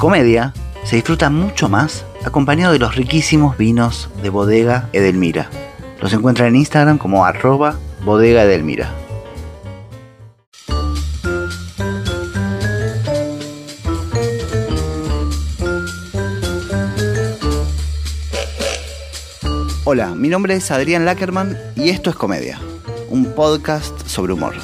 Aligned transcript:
Comedia 0.00 0.54
se 0.82 0.96
disfruta 0.96 1.28
mucho 1.28 1.68
más 1.68 2.06
acompañado 2.24 2.72
de 2.72 2.78
los 2.78 2.96
riquísimos 2.96 3.58
vinos 3.58 4.08
de 4.22 4.30
Bodega 4.30 4.88
Edelmira. 4.94 5.50
Los 6.00 6.14
encuentran 6.14 6.48
en 6.48 6.56
Instagram 6.56 6.96
como 6.96 7.26
arroba 7.26 7.78
Bodega 8.02 8.44
Edelmira. 8.44 8.94
Hola, 19.84 20.14
mi 20.14 20.28
nombre 20.30 20.54
es 20.54 20.70
Adrián 20.70 21.04
Lackerman 21.04 21.58
y 21.76 21.90
esto 21.90 22.08
es 22.08 22.16
Comedia, 22.16 22.58
un 23.10 23.34
podcast 23.34 24.06
sobre 24.06 24.32
humor. 24.32 24.54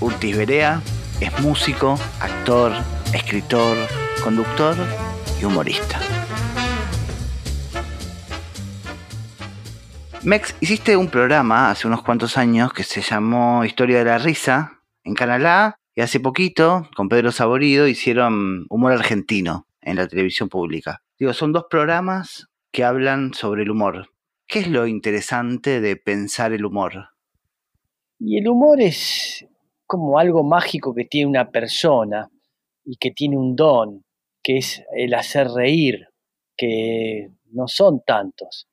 Urtiz 0.00 0.36
Berea 0.36 0.82
es 1.20 1.40
músico, 1.40 1.98
actor, 2.20 2.72
escritor, 3.12 3.76
conductor 4.22 4.76
y 5.40 5.44
humorista. 5.44 5.98
Mex, 10.22 10.54
hiciste 10.60 10.96
un 10.96 11.08
programa 11.08 11.70
hace 11.70 11.86
unos 11.86 12.02
cuantos 12.02 12.36
años 12.36 12.72
que 12.72 12.82
se 12.82 13.00
llamó 13.00 13.64
Historia 13.64 13.98
de 13.98 14.04
la 14.04 14.18
Risa 14.18 14.82
en 15.02 15.14
Canal 15.14 15.46
A 15.46 15.76
y 15.94 16.02
hace 16.02 16.20
poquito, 16.20 16.88
con 16.94 17.08
Pedro 17.08 17.32
Saborido, 17.32 17.88
hicieron 17.88 18.66
humor 18.68 18.92
argentino 18.92 19.66
en 19.80 19.96
la 19.96 20.06
televisión 20.06 20.48
pública. 20.48 21.02
Digo, 21.18 21.32
son 21.32 21.52
dos 21.52 21.64
programas 21.70 22.48
que 22.70 22.84
hablan 22.84 23.34
sobre 23.34 23.62
el 23.62 23.70
humor. 23.70 24.10
¿Qué 24.46 24.60
es 24.60 24.68
lo 24.68 24.86
interesante 24.86 25.80
de 25.80 25.96
pensar 25.96 26.52
el 26.52 26.64
humor? 26.64 27.10
Y 28.18 28.38
el 28.38 28.48
humor 28.48 28.80
es 28.80 29.46
como 29.90 30.20
algo 30.20 30.44
mágico 30.44 30.94
que 30.94 31.04
tiene 31.04 31.28
una 31.28 31.50
persona 31.50 32.30
y 32.84 32.96
que 32.96 33.10
tiene 33.10 33.36
un 33.36 33.56
don, 33.56 34.04
que 34.40 34.58
es 34.58 34.84
el 34.96 35.14
hacer 35.14 35.48
reír, 35.48 36.06
que 36.56 37.32
no 37.46 37.66
son 37.66 38.00
tantos. 38.06 38.68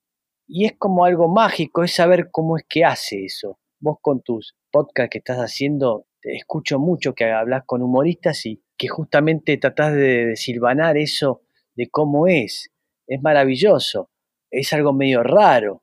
Y 0.47 0.65
es 0.65 0.73
como 0.77 1.05
algo 1.05 1.27
mágico, 1.27 1.83
es 1.83 1.95
saber 1.95 2.29
cómo 2.31 2.55
es 2.55 2.65
que 2.69 2.85
hace 2.85 3.25
eso. 3.25 3.57
Vos 3.79 3.97
con 3.99 4.21
tus 4.21 4.55
podcasts 4.69 5.09
que 5.09 5.17
estás 5.17 5.39
haciendo, 5.39 6.05
te 6.21 6.35
escucho 6.35 6.77
mucho 6.77 7.15
que 7.15 7.25
hablas 7.31 7.63
con 7.65 7.81
humoristas 7.81 8.45
y 8.45 8.61
que 8.77 8.87
justamente 8.87 9.57
tratás 9.57 9.93
de, 9.93 10.27
de 10.27 10.35
silvanar 10.35 10.97
eso 10.97 11.41
de 11.73 11.89
cómo 11.89 12.27
es. 12.27 12.69
Es 13.07 13.23
maravilloso. 13.23 14.11
Es 14.51 14.71
algo 14.71 14.93
medio 14.93 15.23
raro. 15.23 15.81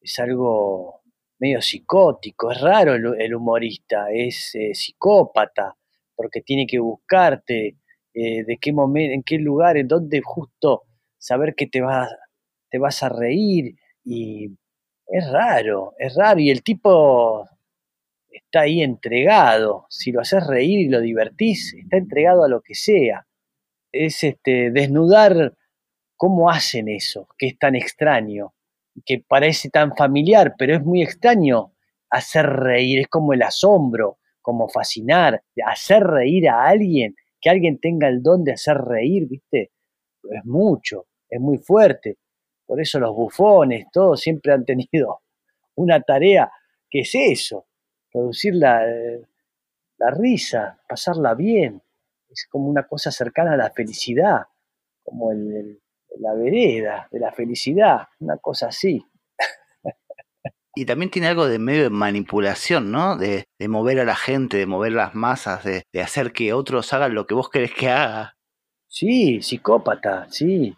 Es 0.00 0.20
algo 0.20 0.95
medio 1.38 1.60
psicótico. 1.60 2.50
Es 2.50 2.60
raro 2.60 2.94
el, 2.94 3.34
humorista. 3.34 4.06
Es 4.12 4.54
eh, 4.54 4.74
psicópata 4.74 5.76
porque 6.14 6.40
tiene 6.40 6.66
que 6.66 6.78
buscarte 6.78 7.76
eh, 8.14 8.44
de 8.44 8.58
qué 8.58 8.72
momento, 8.72 9.14
en 9.14 9.22
qué 9.22 9.38
lugar, 9.38 9.76
en 9.76 9.88
dónde 9.88 10.20
justo 10.24 10.84
saber 11.18 11.54
que 11.54 11.66
te 11.66 11.80
vas, 11.80 12.08
te 12.70 12.78
vas 12.78 13.02
a 13.02 13.08
reír. 13.08 13.74
Y 14.04 14.50
es 15.06 15.30
raro, 15.30 15.94
es 15.98 16.14
raro. 16.16 16.40
Y 16.40 16.50
el 16.50 16.62
tipo 16.62 17.48
está 18.30 18.60
ahí 18.62 18.82
entregado. 18.82 19.86
Si 19.90 20.12
lo 20.12 20.20
haces 20.20 20.46
reír 20.46 20.80
y 20.80 20.88
lo 20.88 21.00
divertís, 21.00 21.74
está 21.74 21.96
entregado 21.96 22.44
a 22.44 22.48
lo 22.48 22.60
que 22.62 22.74
sea. 22.74 23.26
Es 23.92 24.24
este, 24.24 24.70
desnudar 24.70 25.54
cómo 26.16 26.50
hacen 26.50 26.88
eso, 26.88 27.28
que 27.38 27.48
es 27.48 27.58
tan 27.58 27.76
extraño, 27.76 28.54
que 29.04 29.22
parece 29.26 29.70
tan 29.70 29.94
familiar, 29.96 30.54
pero 30.58 30.74
es 30.74 30.82
muy 30.82 31.02
extraño 31.02 31.72
hacer 32.10 32.46
reír, 32.46 33.00
es 33.00 33.08
como 33.08 33.32
el 33.32 33.42
asombro, 33.42 34.18
como 34.40 34.68
fascinar, 34.68 35.42
hacer 35.66 36.04
reír 36.04 36.48
a 36.48 36.66
alguien, 36.66 37.16
que 37.40 37.50
alguien 37.50 37.78
tenga 37.78 38.08
el 38.08 38.22
don 38.22 38.44
de 38.44 38.52
hacer 38.52 38.78
reír, 38.78 39.26
¿viste? 39.28 39.72
Es 40.30 40.44
mucho, 40.44 41.06
es 41.28 41.40
muy 41.40 41.58
fuerte. 41.58 42.18
Por 42.64 42.80
eso 42.80 42.98
los 42.98 43.14
bufones, 43.14 43.86
todos 43.92 44.20
siempre 44.20 44.52
han 44.52 44.64
tenido 44.64 45.20
una 45.74 46.00
tarea 46.00 46.50
que 46.88 47.00
es 47.00 47.10
eso, 47.14 47.66
producir 48.12 48.54
la, 48.54 48.82
la 49.98 50.10
risa, 50.10 50.80
pasarla 50.88 51.34
bien. 51.34 51.82
Es 52.28 52.46
como 52.50 52.68
una 52.68 52.86
cosa 52.86 53.10
cercana 53.10 53.54
a 53.54 53.56
la 53.56 53.70
felicidad, 53.70 54.42
como 55.02 55.32
el, 55.32 55.80
la 56.20 56.34
vereda 56.34 57.08
de 57.10 57.20
la 57.20 57.32
felicidad, 57.32 58.08
una 58.20 58.36
cosa 58.38 58.68
así. 58.68 59.04
Y 60.78 60.84
también 60.84 61.10
tiene 61.10 61.28
algo 61.28 61.48
de 61.48 61.58
medio 61.58 61.84
de 61.84 61.90
manipulación, 61.90 62.92
¿no? 62.92 63.16
De, 63.16 63.46
mover 63.66 63.98
a 63.98 64.04
la 64.04 64.14
gente, 64.14 64.58
de 64.58 64.66
mover 64.66 64.92
las 64.92 65.14
masas, 65.14 65.64
de, 65.64 65.82
hacer 66.02 66.32
que 66.32 66.52
otros 66.52 66.92
hagan 66.92 67.14
lo 67.14 67.26
que 67.26 67.32
vos 67.32 67.48
querés 67.48 67.72
que 67.72 67.88
haga. 67.88 68.36
Sí, 68.86 69.40
psicópata, 69.40 70.26
sí. 70.28 70.76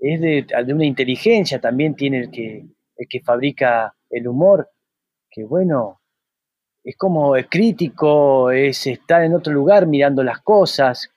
Es 0.00 0.20
de, 0.20 0.46
de 0.66 0.74
una 0.74 0.84
inteligencia 0.84 1.60
también 1.60 1.94
tiene 1.94 2.22
el 2.22 2.30
que, 2.32 2.64
el 2.96 3.08
que 3.08 3.20
fabrica 3.20 3.94
el 4.10 4.26
humor, 4.26 4.68
que 5.30 5.44
bueno, 5.44 6.00
es 6.82 6.96
como 6.96 7.36
es 7.36 7.46
crítico, 7.48 8.50
es 8.50 8.84
estar 8.88 9.22
en 9.22 9.34
otro 9.34 9.52
lugar 9.52 9.86
mirando 9.86 10.24
las 10.24 10.40
cosas. 10.40 11.08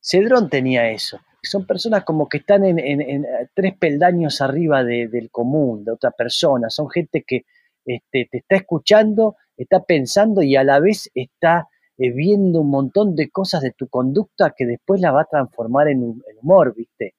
Cedrón 0.00 0.48
tenía 0.48 0.90
eso. 0.90 1.20
Son 1.48 1.66
personas 1.66 2.04
como 2.04 2.28
que 2.28 2.38
están 2.38 2.64
en, 2.64 3.26
tres 3.54 3.76
peldaños 3.76 4.40
arriba 4.40 4.84
del 4.84 5.30
común, 5.30 5.84
de 5.84 5.92
otra 5.92 6.10
persona. 6.10 6.70
Son 6.70 6.88
gente 6.90 7.24
que 7.26 7.44
este, 7.84 8.28
te 8.30 8.38
está 8.38 8.56
escuchando, 8.56 9.36
está 9.56 9.84
pensando 9.84 10.42
y 10.42 10.56
a 10.56 10.64
la 10.64 10.80
vez 10.80 11.10
está 11.14 11.68
eh, 11.98 12.10
viendo 12.10 12.60
un 12.60 12.70
montón 12.70 13.14
de 13.14 13.30
cosas 13.30 13.62
de 13.62 13.72
tu 13.72 13.88
conducta 13.88 14.54
que 14.56 14.66
después 14.66 15.00
la 15.00 15.12
va 15.12 15.22
a 15.22 15.28
transformar 15.30 15.88
en, 15.88 16.02
en 16.02 16.38
humor, 16.42 16.74
¿viste? 16.76 17.14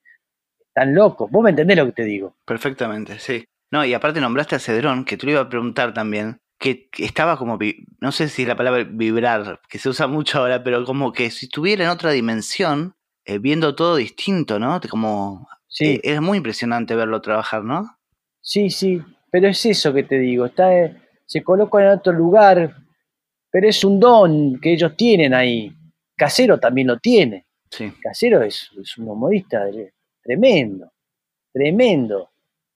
Están 0.60 0.94
locos. 0.94 1.32
Vos 1.32 1.44
me 1.44 1.50
entendés 1.50 1.78
lo 1.78 1.86
que 1.86 1.94
te 1.94 2.04
digo. 2.04 2.36
Perfectamente, 2.46 3.18
sí. 3.18 3.46
No, 3.72 3.84
y 3.84 3.94
aparte 3.94 4.22
nombraste 4.22 4.56
a 4.56 4.60
Cedrón, 4.60 5.06
que 5.06 5.18
tú 5.18 5.26
le 5.26 5.34
iba 5.34 5.42
a 5.42 5.50
preguntar 5.50 5.94
también, 5.94 6.40
que 6.60 6.90
estaba 6.98 7.38
como, 7.38 7.58
no 8.00 8.12
sé 8.12 8.30
si 8.30 8.44
es 8.44 8.48
la 8.48 8.56
palabra 8.56 8.86
vibrar, 8.90 9.62
que 9.70 9.80
se 9.80 9.90
usa 9.90 10.08
mucho 10.08 10.40
ahora, 10.40 10.64
pero 10.64 10.84
como 10.86 11.12
que 11.12 11.30
si 11.32 11.46
estuviera 11.46 11.84
en 11.84 11.90
otra 11.90 12.12
dimensión, 12.12 12.96
eh, 13.30 13.40
viendo 13.40 13.76
todo 13.76 13.98
distinto, 13.98 14.58
¿no? 14.58 14.80
Como, 14.90 15.50
sí. 15.68 15.96
Eh, 15.96 16.02
es 16.02 16.22
muy 16.22 16.38
impresionante 16.38 16.96
verlo 16.96 17.22
trabajar, 17.22 17.62
¿no? 17.62 17.98
Sí, 18.40 18.70
sí, 18.70 19.02
pero 19.30 19.50
es 19.50 19.66
eso 19.66 19.94
que 19.94 20.04
te 20.04 20.18
digo, 20.18 20.46
está, 20.46 20.74
eh, 20.74 20.96
se 21.26 21.44
coloca 21.44 21.82
en 21.82 21.90
otro 21.90 22.14
lugar, 22.14 22.78
pero 23.52 23.68
es 23.68 23.84
un 23.84 24.00
don 24.00 24.58
que 24.62 24.72
ellos 24.72 24.96
tienen 24.96 25.34
ahí. 25.34 25.76
Casero 26.16 26.58
también 26.58 26.88
lo 26.88 27.00
tiene. 27.00 27.46
Sí. 27.70 27.92
Casero 28.02 28.42
es, 28.44 28.72
es 28.82 28.98
un 28.98 29.10
humorista 29.10 29.66
tremendo, 30.24 30.94
tremendo. 31.52 32.30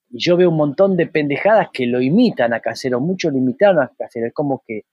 Y 0.10 0.20
yo 0.20 0.36
veo 0.36 0.50
un 0.50 0.58
montón 0.58 0.98
de 0.98 1.08
pendejadas 1.08 1.70
que 1.72 1.88
lo 1.88 2.02
imitan 2.02 2.54
a 2.54 2.60
Casero, 2.60 3.00
muchos 3.00 3.32
lo 3.32 3.38
imitaron 3.38 3.82
a 3.82 3.92
Casero, 3.98 4.28
es 4.28 4.34
como 4.34 4.62
que 4.68 4.84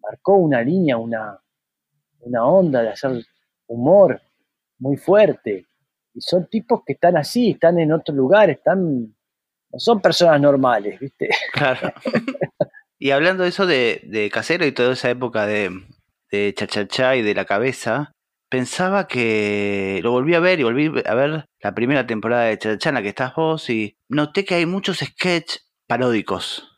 marcó 0.00 0.36
una 0.36 0.62
línea, 0.62 0.96
una, 0.96 1.38
una 2.20 2.46
onda 2.46 2.80
de 2.80 2.88
hacer 2.88 3.22
humor 3.66 4.22
muy 4.82 4.96
fuerte. 4.96 5.66
Y 6.12 6.20
son 6.20 6.46
tipos 6.48 6.82
que 6.84 6.92
están 6.94 7.16
así, 7.16 7.52
están 7.52 7.78
en 7.78 7.92
otro 7.92 8.14
lugar, 8.14 8.50
están, 8.50 9.14
no 9.70 9.78
son 9.78 10.02
personas 10.02 10.40
normales, 10.40 11.00
¿viste? 11.00 11.30
Claro. 11.52 11.92
y 12.98 13.12
hablando 13.12 13.44
de 13.44 13.48
eso 13.48 13.64
de, 13.64 14.02
de 14.04 14.28
Casero 14.28 14.66
y 14.66 14.72
toda 14.72 14.92
esa 14.92 15.08
época 15.08 15.46
de, 15.46 15.70
de 16.30 16.52
Chachachá 16.54 17.16
y 17.16 17.22
de 17.22 17.34
la 17.34 17.46
cabeza, 17.46 18.12
pensaba 18.50 19.06
que 19.06 20.00
lo 20.02 20.10
volví 20.10 20.34
a 20.34 20.40
ver 20.40 20.60
y 20.60 20.64
volví 20.64 20.92
a 21.06 21.14
ver 21.14 21.46
la 21.62 21.74
primera 21.74 22.06
temporada 22.06 22.44
de 22.44 22.58
Chachana 22.58 23.00
que 23.00 23.08
estás 23.08 23.34
vos 23.34 23.70
y 23.70 23.96
noté 24.08 24.44
que 24.44 24.56
hay 24.56 24.66
muchos 24.66 24.98
sketches 24.98 25.70
paródicos. 25.86 26.68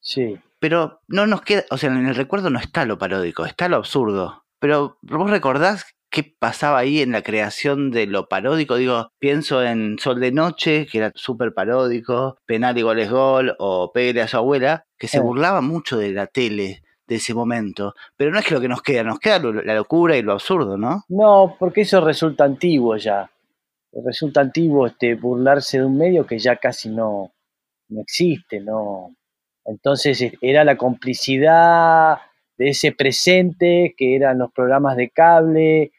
Sí. 0.00 0.38
Pero 0.60 1.00
no 1.08 1.26
nos 1.26 1.42
queda, 1.42 1.64
o 1.70 1.76
sea, 1.76 1.90
en 1.90 2.06
el 2.06 2.14
recuerdo 2.14 2.48
no 2.48 2.58
está 2.58 2.84
lo 2.86 2.96
paródico, 2.98 3.44
está 3.44 3.68
lo 3.68 3.76
absurdo. 3.76 4.44
Pero 4.60 4.98
vos 5.02 5.30
recordás 5.30 5.84
qué 6.10 6.24
pasaba 6.24 6.78
ahí 6.78 7.00
en 7.00 7.12
la 7.12 7.22
creación 7.22 7.90
de 7.90 8.06
lo 8.06 8.28
paródico. 8.28 8.76
Digo, 8.76 9.12
pienso 9.18 9.62
en 9.62 9.98
Sol 9.98 10.20
de 10.20 10.32
Noche, 10.32 10.86
que 10.86 10.98
era 10.98 11.12
súper 11.14 11.54
paródico, 11.54 12.36
Penal 12.46 12.76
y 12.76 12.82
Gol 12.82 12.98
es 12.98 13.10
Gol, 13.10 13.54
o 13.58 13.92
Pégale 13.92 14.22
a 14.22 14.28
su 14.28 14.36
abuela, 14.36 14.84
que 14.98 15.08
se 15.08 15.20
burlaba 15.20 15.60
mucho 15.60 15.98
de 15.98 16.10
la 16.10 16.26
tele 16.26 16.82
de 17.06 17.16
ese 17.16 17.32
momento. 17.32 17.94
Pero 18.16 18.32
no 18.32 18.38
es 18.38 18.44
que 18.44 18.54
lo 18.54 18.60
que 18.60 18.68
nos 18.68 18.82
queda, 18.82 19.02
nos 19.04 19.18
queda 19.18 19.38
la 19.38 19.74
locura 19.74 20.16
y 20.16 20.22
lo 20.22 20.32
absurdo, 20.32 20.76
¿no? 20.76 21.04
No, 21.08 21.56
porque 21.58 21.82
eso 21.82 22.00
resulta 22.00 22.44
antiguo 22.44 22.96
ya. 22.96 23.30
Resulta 23.92 24.40
antiguo 24.40 24.86
este, 24.86 25.14
burlarse 25.14 25.78
de 25.78 25.84
un 25.84 25.96
medio 25.96 26.26
que 26.26 26.38
ya 26.38 26.56
casi 26.56 26.88
no, 26.88 27.32
no 27.88 28.00
existe, 28.00 28.60
¿no? 28.60 29.14
Entonces 29.64 30.32
era 30.40 30.64
la 30.64 30.76
complicidad 30.76 32.18
de 32.56 32.68
ese 32.68 32.92
presente 32.92 33.94
que 33.96 34.16
eran 34.16 34.38
los 34.38 34.52
programas 34.52 34.96
de 34.96 35.10
cable, 35.10 35.92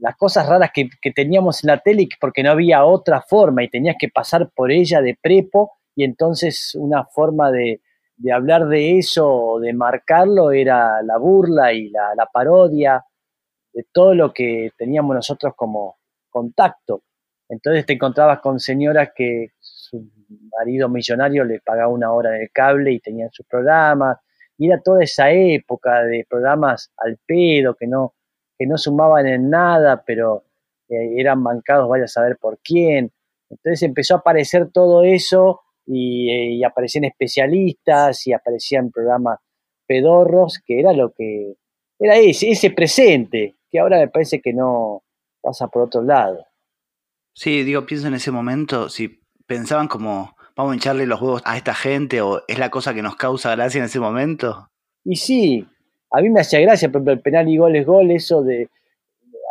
las 0.00 0.16
cosas 0.16 0.48
raras 0.48 0.70
que, 0.72 0.88
teníamos 1.12 1.64
en 1.64 1.68
la 1.68 1.78
tele 1.78 2.08
porque 2.20 2.42
no 2.42 2.50
había 2.50 2.84
otra 2.84 3.22
forma 3.22 3.62
y 3.62 3.68
tenías 3.68 3.96
que 3.98 4.08
pasar 4.08 4.50
por 4.54 4.70
ella 4.70 5.00
de 5.00 5.18
prepo 5.20 5.72
y 5.94 6.04
entonces 6.04 6.74
una 6.74 7.04
forma 7.04 7.50
de, 7.50 7.80
hablar 8.32 8.66
de 8.68 8.98
eso 8.98 9.28
o 9.28 9.60
de 9.60 9.72
marcarlo 9.72 10.52
era 10.52 11.02
la 11.02 11.18
burla 11.18 11.72
y 11.72 11.90
la, 11.90 12.28
parodia. 12.32 13.04
de 13.72 13.86
todo 13.92 14.14
lo 14.14 14.32
que 14.32 14.70
teníamos 14.76 15.14
nosotros 15.14 15.54
como 15.56 15.98
contacto. 16.30 17.02
Entonces 17.48 17.86
te 17.86 17.94
encontrabas 17.94 18.40
con 18.40 18.58
señoras 18.58 19.10
que 19.14 19.52
su 19.60 20.10
marido 20.58 20.88
millonario 20.88 21.44
le 21.44 21.60
pagaba 21.60 21.88
una 21.88 22.12
hora 22.12 22.30
de 22.30 22.48
cable 22.50 22.92
y 22.92 23.00
tenían 23.00 23.30
sus 23.30 23.46
programas. 23.46 24.18
Y 24.58 24.68
era 24.68 24.80
toda 24.82 25.04
esa 25.04 25.30
época 25.30 26.02
de 26.04 26.26
programas 26.28 26.90
al 26.96 27.18
pedo 27.26 27.74
que 27.74 27.86
no, 27.86 28.15
que 28.58 28.66
no 28.66 28.78
sumaban 28.78 29.26
en 29.26 29.50
nada, 29.50 30.02
pero 30.06 30.44
eh, 30.88 31.14
eran 31.18 31.42
bancados, 31.42 31.88
vaya 31.88 32.04
a 32.04 32.08
saber 32.08 32.36
por 32.36 32.58
quién. 32.58 33.12
Entonces 33.50 33.82
empezó 33.82 34.14
a 34.14 34.18
aparecer 34.18 34.70
todo 34.72 35.04
eso 35.04 35.60
y, 35.86 36.30
eh, 36.30 36.50
y 36.52 36.64
aparecían 36.64 37.04
especialistas 37.04 38.26
y 38.26 38.32
aparecían 38.32 38.90
programas 38.90 39.38
pedorros, 39.86 40.60
que 40.64 40.80
era 40.80 40.92
lo 40.92 41.12
que 41.12 41.54
era 41.98 42.16
ese, 42.16 42.50
ese 42.50 42.70
presente, 42.70 43.54
que 43.70 43.78
ahora 43.78 43.98
me 43.98 44.08
parece 44.08 44.40
que 44.40 44.52
no 44.52 45.02
pasa 45.40 45.68
por 45.68 45.82
otro 45.82 46.02
lado. 46.02 46.44
Sí, 47.34 47.62
digo, 47.62 47.86
pienso 47.86 48.08
en 48.08 48.14
ese 48.14 48.30
momento, 48.30 48.88
si 48.88 49.20
pensaban 49.46 49.88
como, 49.88 50.36
vamos 50.56 50.72
a 50.72 50.74
hincharle 50.74 51.06
los 51.06 51.20
huevos 51.20 51.42
a 51.44 51.56
esta 51.56 51.74
gente 51.74 52.20
o 52.20 52.42
es 52.48 52.58
la 52.58 52.70
cosa 52.70 52.94
que 52.94 53.02
nos 53.02 53.16
causa 53.16 53.54
gracia 53.54 53.78
en 53.78 53.84
ese 53.84 54.00
momento. 54.00 54.68
Y 55.04 55.16
sí, 55.16 55.66
a 56.16 56.20
mí 56.22 56.30
me 56.30 56.40
hacía 56.40 56.60
gracia, 56.60 56.88
por 56.88 56.96
ejemplo, 57.00 57.12
el 57.14 57.20
penal 57.20 57.48
y 57.48 57.56
gol 57.56 57.76
es 57.76 57.86
gol, 57.86 58.10
eso 58.10 58.42
de 58.42 58.68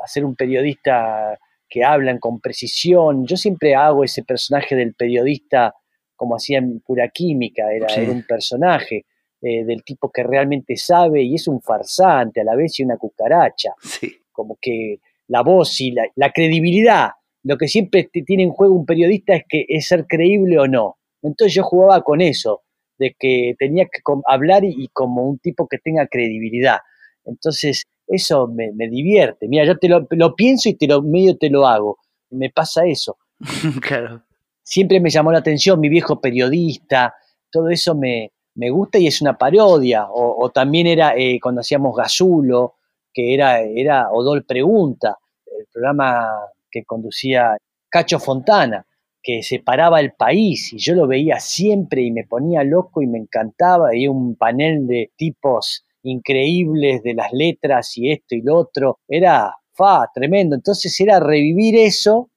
hacer 0.04 0.26
un 0.26 0.36
periodista 0.36 1.38
que 1.70 1.84
hablan 1.84 2.20
con 2.20 2.40
precisión. 2.40 3.26
Yo 3.26 3.38
siempre 3.38 3.76
hago 3.76 4.04
ese 4.04 4.24
personaje 4.24 4.76
del 4.76 4.94
periodista 4.94 5.74
como 6.16 6.36
hacía 6.36 6.60
en 6.60 6.80
pura 6.80 7.10
química, 7.10 7.72
era, 7.74 7.90
Sí. 7.90 8.02
era 8.02 8.12
un 8.12 8.24
personaje 8.24 9.06
eh, 9.42 9.66
del 9.66 9.84
tipo 9.84 10.10
que 10.12 10.24
realmente 10.24 10.78
sabe 10.78 11.22
y 11.24 11.36
es 11.36 11.48
un 11.48 11.62
farsante 11.62 12.42
a 12.42 12.44
la 12.46 12.56
vez 12.56 12.80
y 12.80 12.84
una 12.84 12.98
cucaracha. 12.98 13.74
Sí. 13.82 14.16
como 14.32 14.58
que 14.62 15.00
la 15.28 15.42
voz 15.44 15.80
y 15.82 15.92
la, 15.92 16.04
la 16.16 16.32
credibilidad, 16.32 17.10
lo 17.44 17.58
que 17.58 17.68
siempre 17.68 18.10
tiene 18.26 18.44
en 18.44 18.52
juego 18.52 18.74
un 18.76 18.86
periodista 18.86 19.34
es 19.36 19.44
que 19.48 19.66
es 19.68 19.88
ser 19.88 20.06
creíble 20.08 20.58
o 20.60 20.68
no. 20.68 20.98
Entonces 21.22 21.54
yo 21.56 21.64
jugaba 21.64 22.02
con 22.04 22.22
eso, 22.22 22.62
de 22.98 23.16
que 23.18 23.56
tenía 23.58 23.86
que 23.86 24.02
hablar 24.28 24.64
y, 24.64 24.76
y 24.78 24.88
como 24.90 25.24
un 25.24 25.40
tipo 25.40 25.68
que 25.68 25.78
tenga 25.78 26.08
credibilidad. 26.08 26.80
Entonces 27.26 27.84
eso 28.08 28.48
me, 28.48 28.72
me 28.74 28.88
divierte. 28.88 29.48
Mira, 29.48 29.66
yo 29.66 29.78
te 29.78 29.90
lo, 29.90 30.08
lo 30.12 30.36
pienso 30.36 30.70
y 30.70 30.76
te 30.76 30.88
lo 30.88 31.02
medio 31.02 31.38
te 31.38 31.50
lo 31.50 31.68
hago. 31.68 31.98
Me 32.30 32.50
pasa 32.50 32.86
eso. 32.86 33.18
claro. 33.82 34.24
Siempre 34.64 35.00
me 35.00 35.10
llamó 35.10 35.32
la 35.32 35.40
atención 35.40 35.80
mi 35.80 35.90
viejo 35.90 36.20
periodista, 36.20 37.14
todo 37.52 37.70
eso 37.70 37.96
me, 37.96 38.32
me 38.56 38.70
gusta 38.72 38.98
y 38.98 39.08
es 39.08 39.22
una 39.22 39.38
parodia. 39.38 40.08
O, 40.10 40.44
o 40.44 40.50
también 40.52 40.88
era 40.88 41.16
eh, 41.16 41.40
cuando 41.42 41.62
hacíamos 41.62 41.96
Gasulo, 41.96 42.76
que 43.14 43.34
era, 43.34 43.62
era 43.62 44.12
Odol 44.12 44.44
Pregunta, 44.44 45.18
el 45.46 45.66
programa 45.72 46.28
que 46.70 46.84
conducía 46.84 47.58
Cacho 47.90 48.20
Fontana, 48.20 48.86
que 49.26 49.42
separaba 49.42 50.00
el 50.00 50.14
país 50.14 50.72
y 50.72 50.78
yo 50.78 50.94
lo 50.94 51.08
veía 51.08 51.40
siempre 51.40 52.04
y 52.04 52.12
me 52.12 52.26
ponía 52.26 52.64
loco 52.64 53.02
y 53.02 53.08
me 53.08 53.18
encantaba. 53.18 53.96
Y 53.96 54.08
un 54.08 54.36
panel 54.36 54.86
de 54.88 55.12
tipos 55.18 55.84
increíbles 56.04 57.02
de 57.04 57.16
las 57.16 57.34
letras 57.34 57.98
y 57.98 58.12
esto 58.12 58.36
y 58.36 58.42
lo 58.42 58.58
otro. 58.58 59.00
Era 59.08 59.56
fa, 59.74 60.10
tremendo. 60.14 60.56
Entonces 60.56 61.00
era 61.00 61.20
revivir 61.20 61.76
eso 61.76 62.30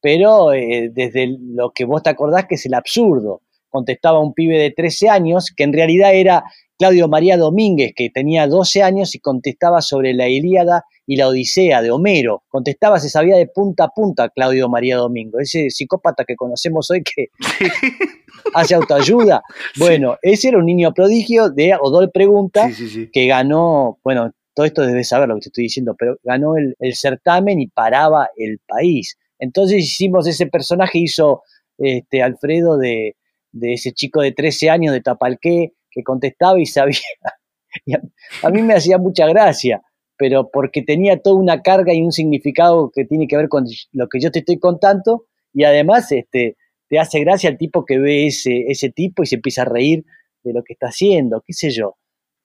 pero 0.00 0.52
eh, 0.52 0.90
desde 0.92 1.36
lo 1.38 1.70
que 1.70 1.84
vos 1.84 2.02
te 2.02 2.10
acordás 2.10 2.46
que 2.46 2.54
es 2.54 2.66
el 2.66 2.74
absurdo. 2.74 3.42
Contestaba 3.70 4.20
un 4.20 4.34
pibe 4.34 4.58
de 4.58 4.70
13 4.70 5.08
años, 5.08 5.52
que 5.56 5.64
en 5.64 5.72
realidad 5.72 6.14
era 6.14 6.44
Claudio 6.78 7.08
María 7.08 7.36
Domínguez, 7.36 7.92
que 7.94 8.08
tenía 8.08 8.46
12 8.46 8.82
años 8.82 9.14
y 9.14 9.20
contestaba 9.20 9.82
sobre 9.82 10.14
la 10.14 10.28
Ilíada 10.28 10.84
y 11.06 11.16
la 11.16 11.28
Odisea 11.28 11.82
de 11.82 11.90
Homero. 11.90 12.42
Contestaba, 12.48 12.98
se 12.98 13.10
sabía 13.10 13.36
de 13.36 13.46
punta 13.46 13.84
a 13.84 13.88
punta 13.88 14.30
Claudio 14.30 14.68
María 14.68 14.96
Domínguez, 14.96 15.54
ese 15.54 15.70
psicópata 15.70 16.24
que 16.24 16.36
conocemos 16.36 16.90
hoy 16.90 17.02
que 17.02 17.26
hace 18.54 18.74
autoayuda. 18.74 19.42
Bueno, 19.76 20.16
ese 20.22 20.48
era 20.48 20.58
un 20.58 20.64
niño 20.66 20.94
prodigio 20.94 21.50
de 21.50 21.74
Odol 21.78 22.10
Pregunta, 22.10 22.70
sí. 22.72 23.10
que 23.12 23.26
ganó, 23.26 23.98
bueno, 24.02 24.32
todo 24.54 24.64
esto 24.64 24.82
debes 24.82 25.08
saber 25.08 25.28
lo 25.28 25.34
que 25.34 25.42
te 25.42 25.48
estoy 25.48 25.64
diciendo, 25.64 25.94
pero 25.98 26.16
ganó 26.22 26.56
el, 26.56 26.74
el 26.78 26.94
certamen 26.94 27.60
y 27.60 27.68
paraba 27.68 28.30
el 28.36 28.58
país. 28.66 29.18
Entonces 29.38 29.84
hicimos 29.84 30.26
ese 30.26 30.46
personaje, 30.46 30.98
hizo 30.98 31.42
este, 31.76 32.22
Alfredo 32.22 32.78
de, 32.78 33.16
de 33.52 33.74
ese 33.74 33.92
chico 33.92 34.20
de 34.20 34.32
13 34.32 34.70
años 34.70 34.92
de 34.92 35.00
Tapalqué 35.00 35.72
que 35.90 36.02
contestaba 36.02 36.60
y 36.60 36.66
sabía. 36.66 37.00
A 38.42 38.50
mí 38.50 38.62
me 38.62 38.74
hacía 38.74 38.98
mucha 38.98 39.26
gracia, 39.26 39.82
pero 40.16 40.50
porque 40.50 40.82
tenía 40.82 41.20
toda 41.20 41.36
una 41.36 41.62
carga 41.62 41.94
y 41.94 42.02
un 42.02 42.12
significado 42.12 42.90
que 42.94 43.04
tiene 43.04 43.26
que 43.26 43.36
ver 43.36 43.48
con 43.48 43.64
lo 43.92 44.08
que 44.08 44.20
yo 44.20 44.30
te 44.30 44.40
estoy 44.40 44.58
contando 44.58 45.26
y 45.52 45.64
además 45.64 46.10
este, 46.12 46.56
te 46.88 46.98
hace 46.98 47.20
gracia 47.20 47.50
el 47.50 47.58
tipo 47.58 47.84
que 47.84 47.98
ve 47.98 48.26
ese, 48.26 48.64
ese 48.68 48.90
tipo 48.90 49.22
y 49.22 49.26
se 49.26 49.36
empieza 49.36 49.62
a 49.62 49.66
reír 49.66 50.04
de 50.42 50.52
lo 50.52 50.62
que 50.62 50.72
está 50.72 50.86
haciendo, 50.86 51.42
qué 51.46 51.52
sé 51.52 51.70
yo. 51.70 51.96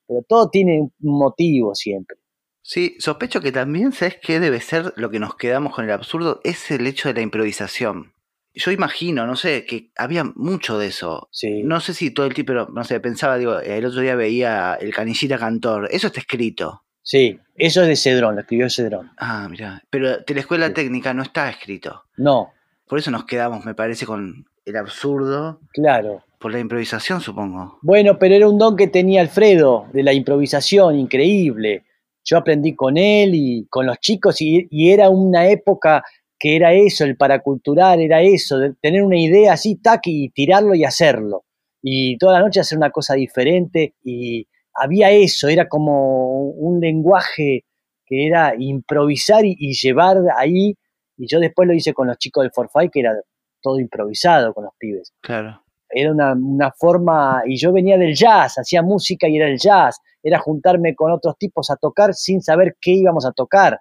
Pero 0.08 0.22
todo 0.28 0.50
tiene 0.50 0.80
un 0.80 0.92
motivo 1.01 1.74
siempre. 1.74 2.18
Sí, 2.62 2.96
sospecho 3.00 3.42
que 3.42 3.51
también, 3.51 3.92
¿sabes 3.92 4.18
qué 4.22 4.40
debe 4.40 4.60
ser 4.60 4.94
lo 4.96 5.12
que 5.12 5.19
nos 5.19 5.36
quedamos 5.36 5.74
con 5.75 5.86
el 5.86 5.92
absurdo? 5.92 6.42
Es 6.44 6.72
el 6.72 6.88
hecho 6.88 7.10
de 7.10 7.16
la 7.16 7.22
improvisación. 7.22 8.13
Yo 8.56 8.72
imagino, 8.72 9.28
no 9.28 9.36
sé, 9.36 9.66
que 9.66 9.90
había 9.98 10.24
mucho 10.36 10.78
de 10.80 10.88
eso. 10.88 11.28
Sí. 11.31 11.62
No 11.63 11.80
sé 11.81 11.94
si 11.94 12.12
todo 12.12 12.25
el 12.25 12.34
tipo, 12.34 12.48
pero 12.48 12.68
no 12.74 12.84
sé, 12.84 13.00
pensaba, 13.00 13.38
digo, 13.38 13.60
el 13.60 13.86
otro 13.86 14.02
día 14.02 14.16
veía 14.16 14.75
el 14.80 14.94
canillita 14.94 15.38
cantor. 15.38 15.88
Eso 15.92 16.07
está 16.07 16.19
escrito. 16.22 16.84
Sí, 17.04 17.40
eso 17.56 17.81
es 17.84 17.88
de 17.88 17.96
Cedrón, 17.96 18.36
lo 18.36 18.42
escribió 18.42 18.69
Cedrón. 18.69 19.12
Ah, 19.18 19.48
mira. 19.50 19.84
Pero 19.92 20.18
de 20.19 20.34
la 20.34 20.40
escuela 20.40 20.68
Sí. 20.68 20.74
técnica 20.74 21.13
no 21.13 21.22
está 21.24 21.50
escrito. 21.50 22.04
No, 22.18 22.52
Por 22.88 23.00
eso 23.00 23.12
nos 23.12 23.25
quedamos, 23.25 23.66
me 23.66 23.74
parece, 23.75 24.06
con 24.06 24.46
el 24.63 24.75
absurdo, 24.78 25.60
claro. 25.74 26.24
por 26.40 26.51
la 26.51 26.60
improvisación, 26.60 27.19
supongo. 27.22 27.78
Bueno, 27.81 28.18
pero 28.19 28.36
era 28.36 28.48
un 28.50 28.58
don 28.60 28.75
que 28.75 28.88
tenía 28.88 29.22
Alfredo, 29.22 29.88
de 29.94 30.04
la 30.04 30.13
improvisación, 30.13 30.96
increíble. 30.96 31.84
Yo 32.24 32.38
aprendí 32.38 32.74
con 32.75 32.98
él 32.98 33.31
y 33.36 33.66
con 33.69 33.86
los 33.86 34.00
chicos 34.00 34.40
y, 34.42 34.68
y 34.72 34.92
era 34.92 35.10
una 35.10 35.48
época 35.48 36.04
que 36.46 36.56
era 36.56 36.74
eso, 36.74 37.06
el 37.06 37.18
paracultural, 37.18 38.02
era 38.02 38.22
eso, 38.22 38.60
de 38.60 38.76
tener 38.80 39.02
una 39.02 39.20
idea 39.20 39.54
así, 39.54 39.78
tac, 39.78 40.02
y 40.06 40.30
tirarlo 40.30 40.76
y 40.76 40.84
hacerlo. 40.84 41.44
Y 41.82 42.20
toda 42.20 42.34
la 42.34 42.42
noche 42.42 42.60
hacer 42.60 42.78
una 42.78 42.92
cosa 42.92 43.16
diferente 43.16 43.96
y 44.04 44.48
había 44.75 45.10
eso, 45.10 45.48
era 45.48 45.68
como 45.68 46.50
un 46.52 46.80
lenguaje 46.80 47.66
que 48.06 48.28
era 48.28 48.54
improvisar 48.60 49.44
y, 49.44 49.56
y 49.58 49.74
llevar 49.74 50.18
ahí, 50.38 50.75
y 51.18 51.25
yo 51.28 51.40
después 51.40 51.68
lo 51.68 51.74
hice 51.74 51.96
con 51.96 52.06
los 52.10 52.20
chicos 52.20 52.44
del 52.44 52.52
Forfait, 52.52 52.92
que 52.92 53.00
era 53.00 53.20
todo 53.60 53.80
improvisado 53.80 54.54
con 54.54 54.66
los 54.66 54.74
pibes 54.78 55.14
Claro. 55.22 55.64
era 55.90 56.12
una, 56.12 56.34
una 56.34 56.72
forma, 56.74 57.42
y 57.48 57.58
yo 57.58 57.74
venía 57.74 57.98
del 57.98 58.14
jazz, 58.14 58.60
hacía 58.60 58.84
música 58.84 59.28
y 59.28 59.38
era 59.38 59.48
el 59.48 59.58
jazz, 59.58 60.00
era 60.22 60.38
juntarme 60.38 60.94
con 60.94 61.12
otros 61.12 61.40
tipos 61.40 61.72
a 61.72 61.75
tocar 61.75 62.14
sin 62.14 62.40
saber 62.44 62.78
qué 62.80 62.92
íbamos 62.92 63.25
a 63.25 63.32
tocar. 63.32 63.80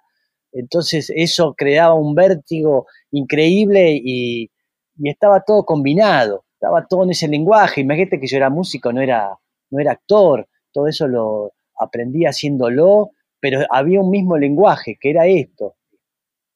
Entonces 0.55 1.11
eso 1.15 1.53
creaba 1.55 1.93
un 1.93 2.15
vértigo 2.15 2.87
increíble 3.11 3.91
y, 4.03 4.49
estaba 5.03 5.41
todo 5.41 5.65
combinado, 5.65 6.45
estaba 6.53 6.87
todo 6.87 7.03
en 7.03 7.11
ese 7.11 7.27
lenguaje. 7.27 7.81
Imagínate 7.81 8.19
que 8.19 8.27
yo 8.27 8.37
era 8.37 8.49
músico, 8.49 8.93
no 8.93 9.01
era, 9.01 9.37
no 9.69 9.79
era 9.79 9.91
actor, 9.91 10.47
todo 10.71 10.87
eso 10.87 11.07
lo 11.07 11.53
aprendí 11.77 12.25
haciéndolo, 12.25 13.11
pero 13.39 13.59
había 13.69 13.99
un 13.99 14.09
mismo 14.09 14.37
lenguaje, 14.37 14.97
que 14.99 15.09
era 15.09 15.27
esto. 15.27 15.75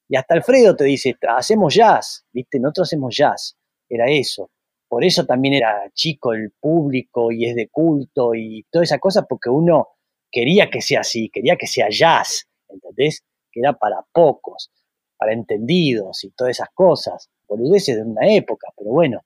Y 0.07 0.15
hasta 0.15 0.35
Alfredo 0.35 0.75
te 0.75 0.85
dice, 0.85 1.15
hacemos 1.27 1.75
jazz, 1.75 2.25
¿viste? 2.31 2.59
Nosotros 2.59 2.87
hacemos 2.87 3.15
jazz, 3.15 3.57
era 3.89 4.09
eso 4.09 4.49
por 4.89 5.05
eso 5.05 5.25
también 5.25 5.53
era 5.53 5.89
chico 5.93 6.33
el 6.33 6.51
público 6.59 7.31
y 7.31 7.45
es 7.45 7.55
de 7.55 7.69
culto 7.69 8.33
y 8.33 8.65
toda 8.71 8.83
esa 8.83 8.97
cosa, 8.97 9.23
porque 9.25 9.49
uno 9.49 9.87
quería 10.31 10.69
que 10.69 10.81
sea 10.81 11.01
así, 11.01 11.29
quería 11.29 11.55
que 11.55 11.67
sea 11.67 11.87
jazz, 11.89 12.47
¿entendés? 12.67 13.23
Que 13.59 13.67
era 13.67 13.73
para 13.73 13.97
pocos, 14.13 14.71
para 15.17 15.33
entendidos 15.33 16.23
y 16.23 16.31
todas 16.31 16.51
esas 16.51 16.69
cosas, 16.73 17.29
boludeces 17.47 17.97
de 17.97 18.03
una 18.03 18.33
época, 18.33 18.67
pero 18.77 18.91
bueno, 18.91 19.19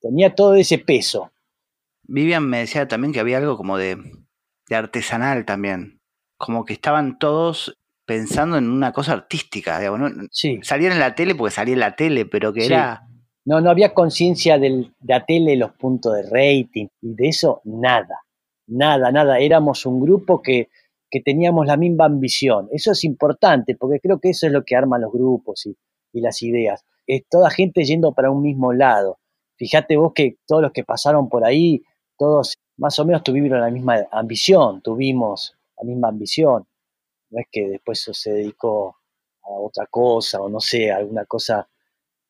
tenía 0.00 0.34
todo 0.34 0.54
ese 0.54 0.78
peso. 0.78 1.30
Vivian 2.04 2.48
me 2.48 2.58
decía 2.58 2.88
también 2.88 3.12
que 3.12 3.20
había 3.20 3.36
algo 3.38 3.56
como 3.58 3.76
de, 3.76 3.96
de 4.68 4.76
artesanal 4.76 5.44
también. 5.44 6.00
Como 6.38 6.64
que 6.64 6.72
estaban 6.72 7.18
todos 7.18 7.78
pensando 8.06 8.56
en 8.56 8.70
una 8.70 8.92
cosa 8.92 9.12
artística, 9.12 9.78
digamos, 9.78 10.00
¿no? 10.12 10.26
Sí, 10.30 10.58
Salían 10.62 10.92
en 10.92 10.98
la 11.00 11.14
tele 11.14 11.34
porque 11.34 11.54
salía 11.54 11.74
en 11.74 11.80
la 11.80 11.94
tele, 11.94 12.24
pero 12.26 12.52
que 12.52 12.62
Sí. 12.62 12.72
era. 12.72 13.06
no, 13.44 13.60
no 13.60 13.70
había 13.70 13.92
conciencia 13.94 14.58
de 14.58 14.90
la 15.04 15.24
tele, 15.26 15.56
los 15.56 15.72
puntos 15.72 16.14
de 16.14 16.22
rating 16.22 16.86
y 17.02 17.14
de 17.14 17.28
eso 17.28 17.60
nada, 17.64 18.18
nada, 18.66 19.12
nada. 19.12 19.38
Éramos 19.40 19.84
un 19.86 20.00
grupo 20.00 20.40
que, 20.42 20.68
que 21.12 21.20
teníamos 21.20 21.66
la 21.66 21.76
misma 21.76 22.06
ambición. 22.06 22.68
Eso 22.72 22.92
es 22.92 23.04
importante 23.04 23.76
porque 23.76 24.00
creo 24.00 24.18
que 24.18 24.30
eso 24.30 24.46
es 24.46 24.52
lo 24.52 24.64
que 24.64 24.74
arma 24.74 24.98
los 24.98 25.12
grupos 25.12 25.66
y, 25.66 25.76
las 26.14 26.42
ideas. 26.42 26.84
Es 27.06 27.24
toda 27.28 27.50
gente 27.50 27.84
yendo 27.84 28.12
para 28.12 28.30
un 28.30 28.42
mismo 28.42 28.72
lado. 28.72 29.18
Fíjate 29.56 29.96
vos 29.96 30.12
que 30.14 30.38
todos 30.46 30.62
los 30.62 30.72
que 30.72 30.84
pasaron 30.84 31.28
por 31.28 31.44
ahí, 31.44 31.82
todos 32.16 32.56
más 32.78 32.98
o 32.98 33.04
menos 33.04 33.22
tuvieron 33.22 33.60
la 33.60 33.70
misma 33.70 34.06
ambición, 34.10 34.80
tuvimos 34.80 35.54
la 35.76 35.84
misma 35.84 36.08
ambición. 36.08 36.66
no 37.30 37.40
es 37.40 37.46
que 37.50 37.68
después 37.68 38.08
se 38.10 38.32
dedicó 38.32 38.96
a 39.42 39.50
otra 39.50 39.86
cosa 39.90 40.40
o 40.40 40.48
no 40.48 40.60
sé, 40.60 40.90
alguna 40.90 41.26
cosa. 41.26 41.68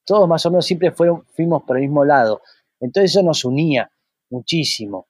Todos 0.05 0.29
más 0.29 0.45
o 0.47 0.51
menos 0.51 0.67
siempre 0.67 0.91
fuimos 0.91 1.63
por 1.63 1.77
el 1.77 1.83
mismo 1.83 2.05
lado. 2.05 2.43
Entonces 2.81 3.13
eso 3.13 3.23
nos 3.23 3.45
unía 3.45 3.89
muchísimo. 4.31 5.07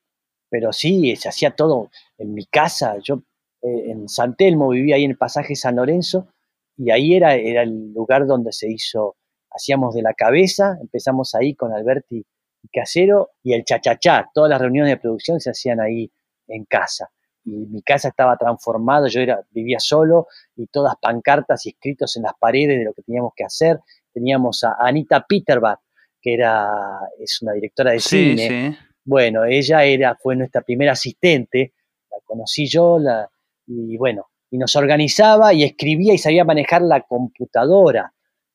Pero 0.51 0.75
sí, 0.75 1.17
se 1.17 1.31
hacía 1.31 1.57
todo 1.57 1.91
en 2.19 2.35
mi 2.35 2.45
casa. 2.45 2.99
Yo 3.03 3.23
eh, 3.63 3.91
en 3.91 4.09
San 4.09 4.37
Telmo 4.37 4.71
vivía 4.71 4.97
ahí 4.97 5.05
en 5.05 5.13
el 5.13 5.17
pasaje 5.17 5.55
San 5.55 5.77
Lorenzo 5.77 6.29
y 6.77 6.91
ahí 6.91 7.15
era, 7.15 7.35
era 7.35 7.63
el 7.63 7.93
lugar 7.93 8.27
donde 8.27 8.53
se 8.53 8.71
hizo, 8.71 9.17
hacíamos 9.51 9.95
de 9.95 10.03
la 10.03 10.15
cabeza, 10.15 10.79
empezamos 10.81 11.35
ahí 11.35 11.55
con 11.55 11.73
Alberti 11.73 12.25
y 12.63 12.69
Casero 12.69 13.31
y 13.43 13.53
el 13.53 13.65
chachachá. 13.65 14.31
Todas 14.33 14.51
las 14.51 14.61
reuniones 14.61 14.93
de 14.93 14.97
producción 14.97 15.41
se 15.41 15.51
hacían 15.51 15.81
ahí 15.81 16.11
en 16.49 16.65
casa 16.65 17.11
y 17.45 17.51
mi 17.51 17.83
casa 17.83 18.09
estaba 18.09 18.37
transformada, 18.37 19.09
yo 19.09 19.21
era, 19.21 19.43
vivía 19.51 19.81
solo 19.81 20.29
y 20.57 20.67
todas 20.67 20.95
pancartas 21.01 21.67
y 21.67 21.71
escritos 21.71 22.17
en 22.17 22.25
las 22.25 22.35
paredes 22.39 22.79
de 22.79 22.85
lo 22.85 22.93
que 22.93 23.03
teníamos 23.03 23.33
que 23.35 23.45
hacer. 23.45 23.81
Teníamos 24.13 24.63
a 24.65 24.77
Anita 24.79 25.25
Peterbach, 25.27 25.81
que 26.21 26.35
era, 26.35 26.71
es 27.19 27.43
una 27.43 27.53
directora 27.53 27.93
de 27.93 28.01
cine. 28.01 28.79
Bueno, 29.05 29.45
ella 29.45 29.83
era, 29.85 30.15
fue 30.15 30.37
nuestra 30.37 30.63
primera 30.63 30.93
asistente, 30.93 31.73
la 32.11 32.19
conocí 32.25 32.67
yo, 32.69 32.99
la, 32.99 33.29
y 33.67 33.97
bueno, 33.97 34.27
y 34.51 34.59
nos 34.59 34.77
organizaba 34.77 35.55
y 35.55 35.65
escribía 35.65 36.13
y 36.13 36.19
sabía 36.19 36.45
manejar 36.45 36.83
la 36.83 37.01
computadora, 37.01 38.13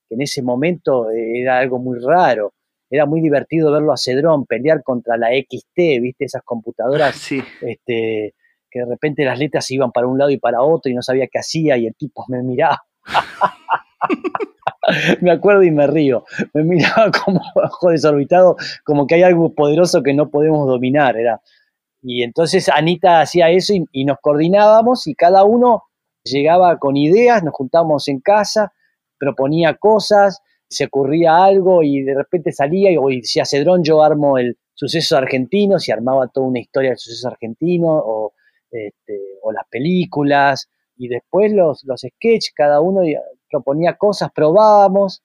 que 0.08 0.16
en 0.16 0.22
ese 0.22 0.44
momento 0.44 1.10
era 1.12 1.58
algo 1.58 1.80
muy 1.80 2.00
raro. 2.00 2.54
Era 2.90 3.06
muy 3.06 3.20
divertido 3.20 3.72
verlo 3.72 3.92
a 3.92 3.98
Cedrón 3.98 4.46
pelear 4.46 4.82
contra 4.84 5.18
la 5.18 5.30
XT, 5.30 5.76
¿viste? 6.02 6.26
Esas 6.26 6.44
computadoras 6.44 7.16
sí. 7.16 7.42
este, 7.62 8.36
que 8.70 8.80
de 8.80 8.86
repente 8.86 9.26
las 9.26 9.40
letras 9.40 9.70
iban 9.72 9.92
para 9.92 10.08
un 10.08 10.18
lado 10.18 10.30
y 10.30 10.38
para 10.38 10.62
otro 10.62 10.92
y 10.92 10.96
no 10.96 11.02
sabía 11.02 11.28
qué 11.28 11.40
hacía 11.40 11.78
y 11.78 11.88
el 11.88 11.96
tipo 11.96 12.26
me 12.30 12.44
miraba. 12.44 12.84
me 15.22 15.32
acuerdo 15.32 15.64
y 15.64 15.72
me 15.72 15.88
río. 15.88 16.26
Me 16.54 16.64
miraba 16.64 17.12
como 17.12 17.42
bajo 17.56 17.90
desorbitado, 17.90 18.56
como 18.84 19.08
que 19.08 19.16
hay 19.16 19.24
algo 19.24 19.54
poderoso 19.54 20.04
que 20.04 20.14
no 20.14 20.30
podemos 20.30 20.68
dominar. 20.68 21.18
Era. 21.18 21.42
Y 22.02 22.24
entonces 22.24 22.70
Anita 22.70 23.22
hacía 23.22 23.50
eso 23.50 23.74
y, 23.92 24.06
nos 24.06 24.18
coordinábamos 24.22 25.08
y 25.08 25.16
cada 25.16 25.44
uno 25.44 25.84
llegaba 26.24 26.78
con 26.78 26.98
ideas, 26.98 27.44
nos 27.44 27.54
juntábamos 27.54 28.08
en 28.08 28.20
casa, 28.20 28.74
proponía 29.18 29.76
cosas, 29.76 30.42
se 30.70 30.86
ocurría 30.86 31.44
algo 31.44 31.84
y 31.84 32.02
de 32.02 32.16
repente 32.16 32.52
salía 32.52 32.92
y, 32.92 33.18
decía 33.18 33.46
Cedrón, 33.46 33.84
yo 33.84 34.04
armo 34.04 34.38
el 34.38 34.58
suceso 34.74 35.18
argentino, 35.18 35.78
y 35.86 35.92
armaba 35.92 36.28
toda 36.28 36.48
una 36.48 36.60
historia 36.60 36.92
del 36.92 37.00
suceso 37.00 37.30
argentino, 37.30 37.88
o 37.88 38.34
este, 38.70 39.20
o 39.42 39.52
las 39.52 39.66
películas, 39.70 40.70
y 40.98 41.08
después 41.08 41.52
los, 41.52 41.84
los 41.84 42.02
sketches, 42.02 42.54
cada 42.54 42.82
uno 42.82 43.02
proponía 43.50 43.96
cosas, 43.96 44.30
probábamos, 44.34 45.24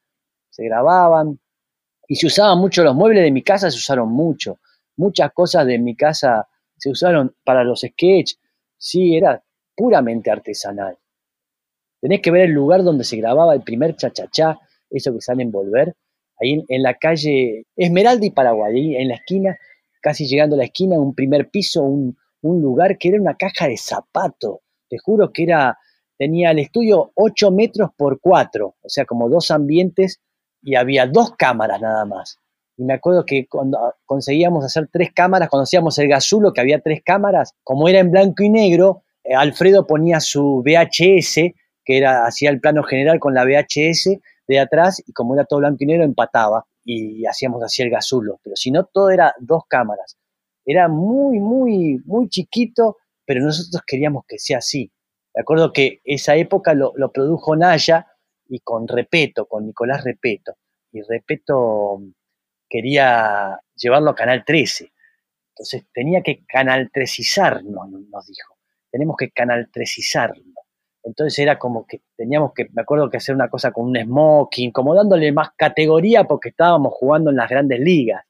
se 0.49 0.65
grababan, 0.65 1.39
y 2.09 2.17
se 2.17 2.27
usaban 2.27 2.59
mucho 2.59 2.85
los 2.85 2.95
muebles 2.95 3.25
de 3.25 3.31
mi 3.31 3.43
casa, 3.43 3.71
se 3.71 3.77
usaron 3.77 4.11
mucho, 4.11 4.59
muchas 4.97 5.33
cosas 5.33 5.67
de 5.67 5.79
mi 5.79 5.97
casa 5.97 6.47
se 6.83 6.91
usaron 6.91 7.33
para 7.45 7.63
los 7.63 7.83
sketches, 7.83 8.41
sí, 8.77 9.15
era 9.15 9.41
puramente 9.77 10.33
artesanal. 10.33 10.99
Tenés 12.01 12.21
que 12.21 12.33
ver 12.33 12.47
el 12.47 12.51
lugar 12.51 12.83
donde 12.83 13.05
se 13.05 13.19
grababa 13.19 13.55
el 13.55 13.63
primer 13.63 13.95
chachachá, 13.95 14.59
eso 14.91 15.15
que 15.15 15.21
sale 15.21 15.45
en 15.45 15.53
Volver, 15.53 15.95
ahí 16.41 16.65
en, 16.67 16.83
la 16.83 16.95
calle 16.95 17.67
Esmeralda 17.77 18.27
y 18.27 18.33
Paraguay, 18.33 18.97
en 18.97 19.07
la 19.07 19.15
esquina, 19.15 19.57
casi 20.01 20.27
llegando 20.27 20.57
a 20.57 20.59
la 20.59 20.65
esquina, 20.65 20.99
un 20.99 21.15
primer 21.15 21.51
piso, 21.51 21.85
un, 21.85 22.17
un 22.41 22.61
lugar 22.61 22.99
que 22.99 23.11
era 23.11 23.21
una 23.21 23.37
caja 23.37 23.69
de 23.69 23.77
zapatos. 23.77 24.57
Te 24.89 24.99
juro 24.99 25.33
que 25.33 25.45
era, 25.45 25.79
tenía 26.19 26.51
el 26.51 26.59
estudio 26.59 27.13
8 27.15 27.53
metros 27.53 27.91
por 27.97 28.19
4, 28.19 28.67
o 28.67 28.89
sea, 28.89 29.05
como 29.05 29.29
dos 29.29 29.53
ambientes 29.53 30.21
y 30.61 30.75
había 30.75 31.07
dos 31.07 31.37
cámaras 31.37 31.81
nada 31.81 32.05
más. 32.07 32.41
Y 32.77 32.85
me 32.85 32.95
acuerdo 32.95 33.25
que 33.25 33.47
cuando 33.47 33.79
conseguíamos 34.07 34.65
hacer 34.65 34.89
tres 34.93 35.13
cámaras, 35.15 35.49
cuando 35.49 35.65
hacíamos 35.65 35.99
el 35.99 36.09
gasulo, 36.09 36.53
que 36.53 36.61
había 36.61 36.81
tres 36.81 37.03
cámaras, 37.05 37.55
como 37.63 37.89
era 37.89 38.01
en 38.01 38.11
blanco 38.11 38.43
y 38.43 38.51
negro, 38.51 39.03
eh, 39.25 39.35
Alfredo 39.35 39.87
ponía 39.87 40.21
su 40.21 40.63
VHS, 40.65 41.55
que 41.85 41.99
era, 41.99 42.27
hacía 42.27 42.51
el 42.51 42.61
plano 42.61 42.83
general 42.83 43.19
con 43.21 43.35
la 43.35 43.45
VHS 43.45 44.19
de 44.49 44.59
atrás, 44.59 45.03
y 45.07 45.13
como 45.13 45.35
era 45.35 45.45
todo 45.45 45.61
blanco 45.61 45.79
y 45.81 45.87
negro, 45.87 46.05
empataba 46.05 46.67
y 46.85 47.25
hacíamos 47.27 47.63
así 47.63 47.83
el 47.83 47.91
gasulo. 47.91 48.41
Pero 48.43 48.57
si 48.57 48.71
no, 48.71 48.85
todo 48.85 49.11
era 49.11 49.35
dos 49.39 49.65
cámaras. 49.69 50.17
Era 50.65 50.89
muy, 50.89 51.39
muy, 51.41 52.01
muy 52.05 52.29
chiquito, 52.29 52.99
pero 53.25 53.45
nosotros 53.45 53.83
queríamos 53.87 54.25
que 54.27 54.39
sea 54.39 54.59
así. 54.59 54.91
Me 55.35 55.41
acuerdo 55.41 55.73
que 55.73 56.01
esa 56.05 56.37
época 56.37 56.75
lo, 56.75 56.93
produjo 57.13 57.57
Naya 57.57 58.07
y 58.49 58.61
con 58.61 58.87
Repeto, 58.87 59.47
con 59.47 59.67
Nicolás 59.67 60.05
Repeto. 60.05 60.57
Y 60.93 61.01
Repeto 61.03 62.03
quería 62.73 63.61
llevarlo 63.77 64.11
a 64.11 64.15
Canal 64.15 64.45
13. 64.47 64.91
Entonces 65.51 65.85
tenía 65.93 66.23
que 66.23 66.47
canal 66.47 66.91
13 66.91 67.23
nos 67.63 68.27
dijo. 68.27 68.57
Tenemos 68.91 69.17
que 69.19 69.31
canal 69.31 69.69
13 69.71 70.03
Entonces 71.03 71.39
era 71.39 71.59
como 71.59 71.87
que 71.87 72.01
teníamos 72.17 72.55
que, 72.55 72.69
me 72.73 72.81
acuerdo 72.81 73.11
que 73.11 73.19
hacer 73.19 73.35
una 73.35 73.51
cosa 73.51 73.73
con 73.73 73.89
un 73.89 73.97
smoking, 73.97 74.73
como 74.73 74.95
dándole 74.95 75.31
más 75.33 75.51
categoría 75.55 76.25
porque 76.25 76.49
estábamos 76.49 76.95
jugando 76.95 77.29
en 77.29 77.37
las 77.37 77.51
grandes 77.51 77.81
ligas 77.81 78.25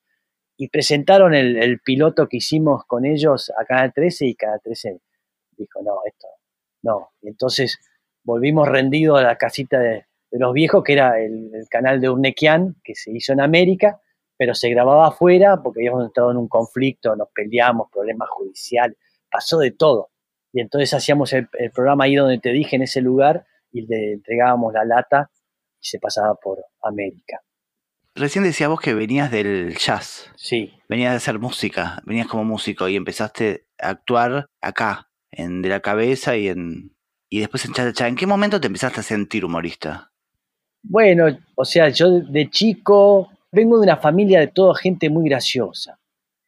y 0.56 0.68
presentaron 0.68 1.34
el, 1.34 1.80
piloto 1.80 2.28
que 2.28 2.38
hicimos 2.38 2.84
con 2.87 3.04
ellos 3.04 3.52
a 3.56 3.64
Canal 3.64 3.92
13 3.92 4.26
y 4.26 4.34
Canal 4.34 4.61
13 4.62 5.00
dijo, 5.56 5.82
no, 5.82 6.00
esto, 6.04 6.26
no. 6.82 7.12
Entonces 7.22 7.78
volvimos 8.25 8.68
rendidos 8.68 9.20
a 9.20 9.22
la 9.22 9.37
casita 9.37 9.78
de, 9.78 10.06
los 10.32 10.52
viejos, 10.52 10.82
que 10.82 10.94
era 10.94 11.20
el, 11.20 11.50
canal 11.70 12.00
de 12.00 12.08
Urnequian, 12.08 12.76
que 12.82 12.94
se 12.94 13.12
hizo 13.12 13.32
en 13.32 13.40
América, 13.40 14.00
pero 14.42 14.56
se 14.56 14.68
grababa 14.70 15.06
afuera 15.06 15.62
porque 15.62 15.78
habíamos 15.78 16.04
entrado 16.04 16.32
en 16.32 16.37
un 16.37 16.49
conflicto, 16.49 17.14
nos 17.14 17.28
peleamos, 17.32 17.87
problemas 17.92 18.28
judiciales, 18.28 18.99
pasó 19.30 19.61
de 19.61 19.70
todo. 19.70 20.11
Y 20.52 20.61
entonces 20.61 20.92
hacíamos 20.94 21.32
el, 21.32 21.49
el 21.61 21.70
programa 21.70 22.06
ahí 22.06 22.16
donde 22.16 22.40
te 22.40 22.50
dije, 22.50 22.75
en 22.75 22.82
ese 22.82 23.00
lugar, 23.00 23.46
y 23.70 23.87
le 23.87 24.14
entregábamos 24.14 24.75
la 24.75 24.84
lata 24.84 25.30
y 25.80 25.87
se 25.87 26.00
pasaba 26.00 26.34
por 26.34 26.58
América. 26.82 27.40
Recién 28.16 28.42
decías 28.42 28.68
vos 28.68 28.80
que 28.80 28.94
venías 28.94 29.30
del 29.30 29.76
jazz. 29.76 30.32
Sí. 30.34 30.72
Venías 30.88 31.12
de 31.12 31.18
hacer 31.18 31.38
música, 31.38 32.02
venías 32.04 32.26
como 32.26 32.42
músico 32.42 32.88
y 32.88 32.96
empezaste 32.96 33.68
a 33.78 33.90
actuar 33.90 34.46
acá, 34.61 35.08
en 35.30 35.62
De 35.62 35.68
la 35.68 35.78
Cabeza 35.78 36.37
y 36.37 36.49
en 36.49 36.96
y 37.30 37.38
después 37.38 37.64
en 37.64 37.92
Cha 37.92 38.08
¿En 38.08 38.16
qué 38.16 38.26
momento 38.26 38.61
te 38.61 38.66
empezaste 38.66 38.99
a 38.99 39.04
sentir 39.04 39.44
humorista? 39.44 40.11
Bueno, 40.82 41.26
o 41.54 41.64
sea, 41.64 41.90
yo 41.90 42.18
de 42.18 42.50
chico 42.50 43.30
vengo 43.52 43.76
de 43.76 43.85
una 43.85 43.99
familia 43.99 44.40
de 44.40 44.49
toda 44.49 44.75
gente 44.75 45.11
muy 45.11 45.28
graciosa. 45.28 45.99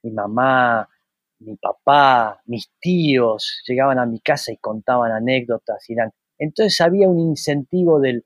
Mi 0.03 0.11
mamá, 0.11 0.89
mi 1.41 1.57
papá, 1.57 2.41
mis 2.47 2.71
tíos 2.81 3.63
llegaban 3.67 3.99
a 3.99 4.07
mi 4.07 4.21
casa 4.21 4.53
y 4.53 4.57
contaban 4.57 5.13
anécdotas. 5.13 5.89
Y 5.89 5.95
Entonces 6.39 6.81
había 6.81 7.09
un 7.09 7.21
incentivo 7.21 8.01
de 8.01 8.23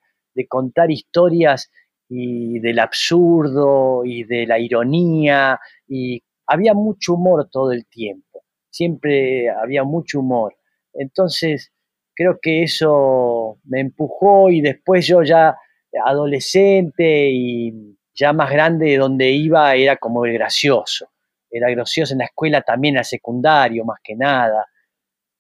contar 0.49 0.91
historias 0.91 1.71
y 2.09 2.59
del 2.61 2.79
absurdo 2.79 4.05
y 4.05 4.25
de 4.25 4.47
la 4.47 4.59
ironía 4.59 5.61
y 5.87 6.23
había 6.47 6.73
mucho 6.73 7.15
humor 7.15 7.49
todo 7.51 7.73
el 7.73 7.87
tiempo, 7.87 8.45
siempre 8.71 9.51
había 9.51 9.85
mucho 9.85 10.21
humor. 10.21 10.57
Entonces, 10.95 11.73
creo 12.15 12.39
que 12.41 12.63
eso 12.63 13.59
me 13.65 13.81
empujó 13.81 14.49
y 14.49 14.63
después 14.63 15.07
yo 15.07 15.23
ya 15.23 15.57
adolescente 16.05 17.31
y 17.31 17.98
ya 18.19 18.33
más 18.33 18.51
grande 18.51 18.97
donde 18.97 19.31
iba 19.31 19.75
era 19.75 19.97
como 19.97 20.25
el 20.25 20.35
gracioso. 20.35 21.11
Era 21.51 21.71
gracioso 21.71 22.15
en 22.15 22.19
la 22.19 22.27
escuela 22.27 22.63
también, 22.63 22.99
al 22.99 23.05
secundario 23.05 23.85
más 23.85 24.01
que 24.03 24.17
nada. 24.17 24.67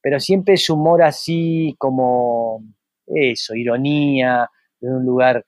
Pero 0.00 0.20
siempre 0.20 0.54
es 0.54 0.70
humor 0.70 1.02
así 1.02 1.75
como 1.78 2.62
eso, 3.06 3.54
ironía, 3.54 4.49
de 4.80 4.88
un 4.88 5.04
lugar 5.04 5.44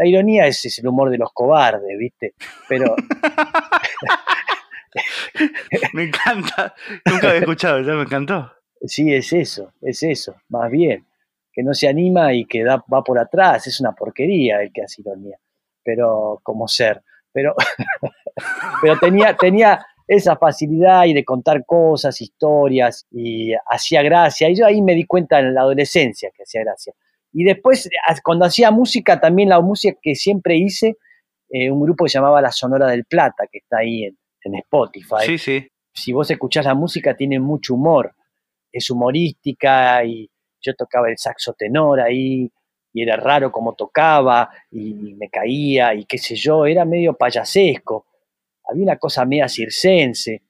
la 0.00 0.06
ironía 0.06 0.46
es, 0.46 0.78
el 0.78 0.88
humor 0.88 1.10
de 1.10 1.18
los 1.18 1.30
cobardes, 1.30 1.98
¿viste? 1.98 2.32
Pero. 2.66 2.96
me 5.92 6.04
encanta. 6.04 6.74
Nunca 7.04 7.28
había 7.28 7.40
escuchado 7.40 7.80
eso, 7.80 7.92
me 7.92 8.04
encantó. 8.04 8.50
Sí, 8.80 9.12
es 9.12 9.30
eso, 9.34 9.74
es 9.82 10.02
eso, 10.02 10.36
más 10.48 10.70
bien. 10.70 11.06
Que 11.52 11.62
no 11.62 11.74
se 11.74 11.86
anima 11.86 12.32
y 12.32 12.46
que 12.46 12.64
da, 12.64 12.82
va 12.90 13.04
por 13.04 13.18
atrás. 13.18 13.66
Es 13.66 13.78
una 13.78 13.92
porquería 13.92 14.62
el 14.62 14.72
que 14.72 14.84
hace 14.84 15.02
ironía. 15.02 15.36
Pero 15.82 16.40
como 16.42 16.68
ser. 16.68 17.02
Pero, 17.32 17.54
pero 18.82 18.98
tenía, 18.98 19.36
tenía 19.36 19.84
esa 20.06 20.36
facilidad 20.36 21.04
y 21.04 21.14
de 21.14 21.24
contar 21.24 21.64
cosas, 21.64 22.20
historias, 22.20 23.06
y 23.10 23.52
hacía 23.70 24.02
gracia. 24.02 24.48
Y 24.48 24.56
yo 24.56 24.66
ahí 24.66 24.82
me 24.82 24.94
di 24.94 25.04
cuenta 25.04 25.38
en 25.38 25.54
la 25.54 25.62
adolescencia 25.62 26.30
que 26.36 26.42
hacía 26.42 26.62
gracia. 26.62 26.92
Y 27.32 27.44
después, 27.44 27.88
cuando 28.24 28.44
hacía 28.44 28.70
música, 28.70 29.20
también 29.20 29.48
la 29.48 29.60
música 29.60 29.96
que 30.02 30.16
siempre 30.16 30.56
hice, 30.56 30.96
eh, 31.48 31.70
un 31.70 31.80
grupo 31.80 32.04
que 32.04 32.10
se 32.10 32.18
llamaba 32.18 32.40
La 32.40 32.50
Sonora 32.50 32.88
del 32.88 33.04
Plata, 33.04 33.44
que 33.50 33.58
está 33.58 33.78
ahí 33.78 34.04
en, 34.04 34.16
Spotify. 34.54 35.26
Sí, 35.26 35.38
sí. 35.38 35.68
Si 35.92 36.12
vos 36.12 36.30
escuchás 36.30 36.64
la 36.64 36.74
música, 36.74 37.14
tiene 37.14 37.38
mucho 37.38 37.74
humor. 37.74 38.14
Es 38.72 38.90
humorística 38.90 40.02
y, 40.04 40.30
yo 40.60 40.74
tocaba 40.74 41.08
el 41.08 41.18
saxo 41.18 41.54
tenor 41.54 42.00
ahí, 42.00 42.50
y 42.92 43.02
era 43.02 43.16
raro 43.16 43.52
como 43.52 43.74
tocaba, 43.74 44.50
y 44.70 45.14
me 45.14 45.28
caía, 45.28 45.94
y 45.94 46.04
qué 46.04 46.18
sé 46.18 46.34
yo, 46.34 46.66
era 46.66 46.84
medio 46.84 47.14
payasesco. 47.14 48.06
Había 48.64 48.84
una 48.84 48.96
cosa 48.96 49.24
media 49.24 49.48
circense 49.48 50.42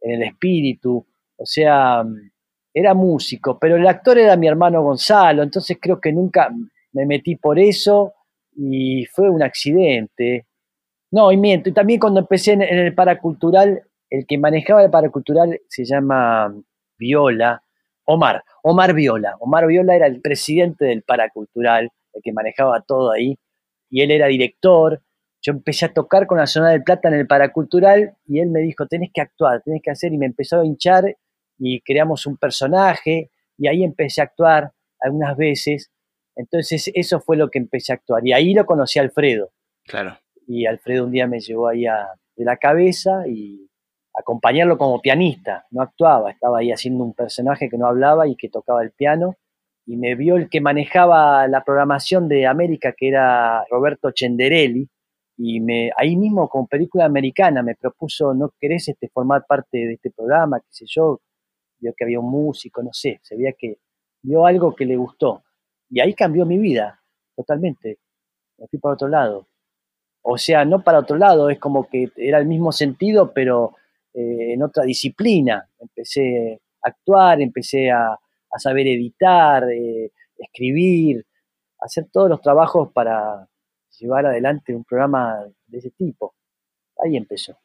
en 0.00 0.10
el 0.12 0.22
espíritu, 0.22 1.04
o 1.36 1.46
sea, 1.46 2.04
era 2.72 2.94
músico, 2.94 3.58
pero 3.58 3.76
el 3.76 3.86
actor 3.86 4.18
era 4.18 4.36
mi 4.36 4.46
hermano 4.46 4.82
Gonzalo, 4.82 5.42
entonces 5.42 5.78
creo 5.80 6.00
que 6.00 6.12
nunca 6.12 6.50
me 6.92 7.06
metí 7.06 7.36
por 7.36 7.58
eso 7.58 8.14
y 8.54 9.04
fue 9.06 9.30
un 9.30 9.42
accidente. 9.42 10.46
No, 11.10 11.32
y 11.32 11.36
miento, 11.36 11.68
y 11.70 11.72
también 11.72 12.00
cuando 12.00 12.20
empecé 12.20 12.52
en, 12.52 12.62
el 12.62 12.94
paracultural, 12.94 13.82
el 14.10 14.26
que 14.26 14.38
manejaba 14.38 14.84
el 14.84 14.90
paracultural 14.90 15.60
se 15.68 15.84
llama 15.84 16.54
Viola, 16.98 17.62
Omar, 18.06 18.42
Omar 18.62 18.94
Viola. 18.94 19.36
Omar 19.40 19.66
Viola 19.66 19.94
era 19.94 20.06
el 20.06 20.20
presidente 20.20 20.86
del 20.86 21.02
paracultural, 21.02 21.90
el 22.12 22.22
que 22.22 22.32
manejaba 22.32 22.80
todo 22.80 23.12
ahí, 23.12 23.38
y 23.90 24.00
él 24.00 24.10
era 24.10 24.28
director. 24.28 25.02
Yo 25.42 25.52
empecé 25.52 25.86
a 25.86 25.92
tocar 25.92 26.26
con 26.26 26.38
la 26.38 26.46
Zona 26.46 26.70
del 26.70 26.82
Plata 26.82 27.08
en 27.08 27.14
el 27.14 27.26
paracultural 27.26 28.16
y 28.26 28.40
él 28.40 28.48
me 28.48 28.60
dijo, 28.60 28.86
tenés 28.86 29.10
que 29.12 29.20
actuar, 29.20 29.62
tenés 29.62 29.82
que 29.82 29.90
hacer, 29.90 30.12
y 30.12 30.18
me 30.18 30.26
empezó 30.26 30.60
a 30.60 30.66
hinchar 30.66 31.16
y 31.58 31.80
creamos 31.82 32.26
un 32.26 32.36
personaje 32.36 33.30
y 33.58 33.68
ahí 33.68 33.84
empecé 33.84 34.20
a 34.20 34.24
actuar 34.24 34.72
algunas 35.00 35.36
veces. 35.36 35.90
Entonces 36.34 36.90
eso 36.94 37.20
fue 37.20 37.36
lo 37.36 37.48
que 37.50 37.58
empecé 37.58 37.92
a 37.92 37.96
actuar. 37.96 38.26
Y 38.26 38.32
ahí 38.32 38.54
lo 38.54 38.66
conocí 38.66 38.98
a 38.98 39.02
Alfredo. 39.02 39.52
Claro. 39.84 40.18
Y 40.46 40.66
Alfredo 40.66 41.04
un 41.04 41.12
día 41.12 41.26
me 41.26 41.40
llevó 41.40 41.68
ahí 41.68 41.86
a, 41.86 42.08
de 42.36 42.44
la 42.44 42.56
cabeza 42.56 43.26
y 43.26 43.65
acompañarlo 44.16 44.78
como 44.78 45.00
pianista. 45.00 45.66
No 45.70 45.82
actuaba, 45.82 46.30
estaba 46.30 46.58
ahí 46.58 46.72
haciendo 46.72 47.04
un 47.04 47.14
personaje 47.14 47.68
que 47.68 47.78
no 47.78 47.86
hablaba 47.86 48.26
y 48.26 48.36
que 48.36 48.48
tocaba 48.48 48.82
el 48.82 48.92
piano. 48.92 49.36
Y 49.86 49.96
me 49.96 50.14
vio 50.16 50.36
el 50.36 50.48
que 50.48 50.60
manejaba 50.60 51.46
la 51.46 51.62
programación 51.62 52.28
de 52.28 52.46
América, 52.46 52.92
que 52.96 53.08
era 53.08 53.64
Roberto 53.70 54.10
Chenderelli. 54.10 54.88
Y 55.38 55.60
me, 55.60 55.90
ahí 55.96 56.16
mismo, 56.16 56.48
como 56.48 56.66
película 56.66 57.04
americana, 57.04 57.62
me 57.62 57.74
propuso, 57.74 58.34
¿no 58.34 58.52
querés 58.58 58.88
este, 58.88 59.08
formar 59.08 59.44
parte 59.46 59.78
de 59.78 59.92
este 59.94 60.10
programa? 60.10 60.60
qué 60.60 60.66
sé 60.70 60.84
yo, 60.88 61.20
vio 61.78 61.92
que 61.94 62.04
había 62.04 62.20
un 62.20 62.30
músico, 62.30 62.82
no 62.82 62.90
sé, 62.92 63.20
se 63.22 63.36
veía 63.36 63.52
que 63.52 63.78
vio 64.22 64.46
algo 64.46 64.74
que 64.74 64.86
le 64.86 64.96
gustó. 64.96 65.44
Y 65.90 66.00
ahí 66.00 66.14
cambió 66.14 66.46
mi 66.46 66.58
vida, 66.58 67.00
totalmente. 67.36 67.98
Me 68.58 68.66
fui 68.66 68.78
para 68.78 68.94
otro 68.94 69.08
lado. 69.08 69.46
O 70.22 70.38
sea, 70.38 70.64
no 70.64 70.82
para 70.82 71.00
otro 71.00 71.16
lado, 71.16 71.50
es 71.50 71.58
como 71.58 71.88
que 71.88 72.10
era 72.16 72.38
el 72.38 72.46
mismo 72.46 72.72
sentido, 72.72 73.32
pero 73.32 73.76
eh, 74.16 74.54
en 74.54 74.62
otra 74.62 74.84
disciplina. 74.84 75.68
Empecé 75.78 76.58
a 76.82 76.88
actuar, 76.88 77.42
empecé 77.42 77.90
a, 77.90 78.18
saber 78.58 78.86
editar, 78.86 79.64
eh, 79.70 80.10
escribir, 80.38 81.26
hacer 81.78 82.06
todos 82.10 82.30
los 82.30 82.40
trabajos 82.40 82.90
para 82.90 83.46
llevar 83.98 84.24
adelante 84.24 84.74
un 84.74 84.82
programa 84.82 85.44
de 85.66 85.78
ese 85.78 85.90
tipo. 85.90 86.34
Ahí 87.04 87.18
empezó. 87.18 87.58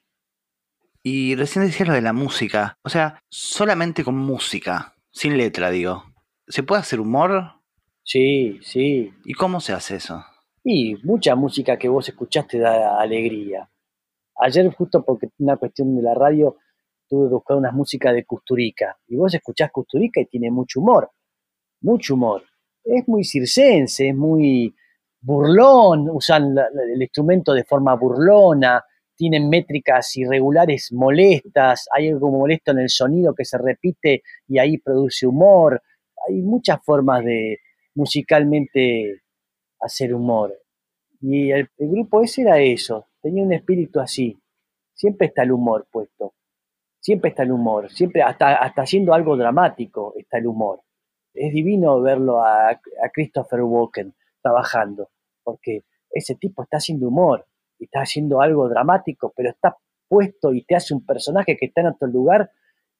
Y 1.01 1.36
recién 1.36 1.63
decías 1.65 1.88
lo 1.88 1.96
de 1.96 2.01
la 2.01 2.12
música. 2.12 2.77
O 2.84 2.89
sea, 2.89 3.24
solamente 3.29 4.03
con 4.03 4.17
música, 4.17 4.93
sin 5.10 5.38
letra, 5.38 5.72
digo. 5.72 6.03
¿Se 6.48 6.63
puede 6.63 6.81
hacer 6.81 7.00
humor? 7.00 7.53
Sí, 8.03 8.60
sí. 8.62 9.13
¿Y 9.24 9.34
cómo 9.34 9.62
se 9.62 9.72
hace 9.72 9.96
eso? 9.96 10.25
Y 10.65 10.96
mucha 11.03 11.36
música 11.36 11.77
que 11.77 11.88
vos 11.88 12.10
escuchaste 12.10 12.60
da 12.60 13.00
alegría. 13.00 13.71
Ayer, 14.41 14.69
justo 14.74 15.03
porque 15.03 15.29
una 15.39 15.57
cuestión 15.57 15.95
de 15.95 16.01
la 16.01 16.13
radio, 16.13 16.57
tuve 17.07 17.27
que 17.27 17.33
buscar 17.33 17.57
unas 17.57 17.74
músicas 17.74 18.13
de 18.13 18.25
Custurica. 18.25 18.98
Y 19.07 19.15
vos 19.15 19.33
escuchás 19.33 19.71
Custurica 19.71 20.21
y 20.21 20.25
tiene 20.25 20.51
mucho 20.51 20.80
humor. 20.80 21.12
Mucho 21.82 22.15
humor. 22.15 22.43
Es 22.84 23.08
muy 23.08 23.23
circense, 23.23 24.10
es 24.10 24.15
muy 24.15 24.73
burlón, 25.21 26.10
usan 26.10 26.56
el 26.58 27.01
instrumento 27.01 27.54
de 27.54 27.63
forma 27.63 27.95
burlona 27.95 28.84
tienen 29.21 29.49
métricas 29.49 30.17
irregulares 30.17 30.91
molestas, 30.91 31.88
hay 31.95 32.10
algo 32.10 32.32
molesto 32.32 32.71
en 32.71 32.80
el 32.80 32.89
sonido 32.89 33.36
que 33.36 33.45
se 33.45 33.56
repite 33.60 34.23
y 34.47 34.58
ahí 34.58 34.80
produce 34.80 35.27
humor. 35.27 35.80
Hay 36.27 36.41
muchas 36.41 36.84
formas 36.84 37.23
de 37.23 37.60
musicalmente 37.93 39.21
hacer 39.80 40.15
humor. 40.15 40.58
Y 41.21 41.51
el, 41.51 41.69
grupo 41.77 42.23
ese 42.23 42.41
era 42.41 42.60
eso, 42.62 43.10
tenía 43.21 43.43
un 43.43 43.53
espíritu 43.53 43.99
así. 43.99 44.38
Siempre 44.93 45.27
está 45.27 45.43
el 45.43 45.51
humor 45.51 45.88
puesto, 45.91 46.34
siempre 46.99 47.29
está 47.29 47.43
el 47.43 47.51
humor, 47.51 47.91
siempre 47.91 48.21
hasta, 48.21 48.55
hasta 48.55 48.84
haciendo 48.84 49.13
algo 49.13 49.38
dramático 49.38 50.13
está 50.17 50.38
el 50.38 50.47
humor. 50.47 50.81
Es 51.34 51.53
divino 51.53 52.01
verlo 52.01 52.41
a, 52.43 52.69
a 52.69 53.10
Christopher 53.13 53.62
Walken 53.62 54.13
trabajando, 54.41 55.10
porque 55.43 55.86
ese 56.12 56.36
tipo 56.36 56.63
está 56.63 56.77
haciendo 56.77 57.07
humor, 57.07 57.45
está 57.79 58.01
haciendo 58.01 58.41
algo 58.41 58.67
dramático, 58.67 59.34
pero 59.36 59.49
está 59.49 59.77
puesto 60.07 60.53
y 60.53 60.63
te 60.63 60.75
hace 60.75 60.93
un 60.93 61.05
personaje 61.05 61.57
que 61.57 61.67
está 61.67 61.81
en 61.81 61.88
otro 61.88 62.07
lugar 62.07 62.51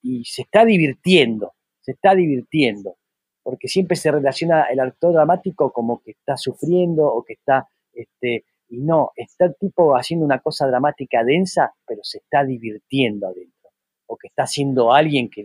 y 0.01 0.23
se 0.25 0.43
está 0.43 0.65
divirtiendo, 0.65 1.53
se 1.81 1.91
está 1.91 2.15
divirtiendo, 2.15 2.95
porque 3.43 3.67
siempre 3.67 3.97
se 3.97 4.12
relaciona 4.12 4.63
el 4.63 4.79
actor 4.79 5.13
dramático 5.13 5.71
como 5.71 6.01
que 6.01 6.12
está 6.12 6.38
sufriendo 6.38 7.05
o 7.05 7.23
que 7.23 7.34
está, 7.34 7.67
este, 7.93 8.45
y 8.71 8.77
no, 8.79 9.12
está 9.17 9.45
el 9.45 9.55
tipo 9.60 9.97
haciendo 9.97 10.25
una 10.25 10.39
cosa 10.39 10.65
dramática 10.65 11.25
densa, 11.25 11.73
pero 11.86 11.99
se 12.03 12.19
está 12.19 12.45
divirtiendo 12.45 13.27
adentro, 13.27 13.69
o 14.07 14.15
que 14.15 14.27
está 14.27 14.43
haciendo 14.43 14.93
alguien 14.93 15.29
que, 15.29 15.43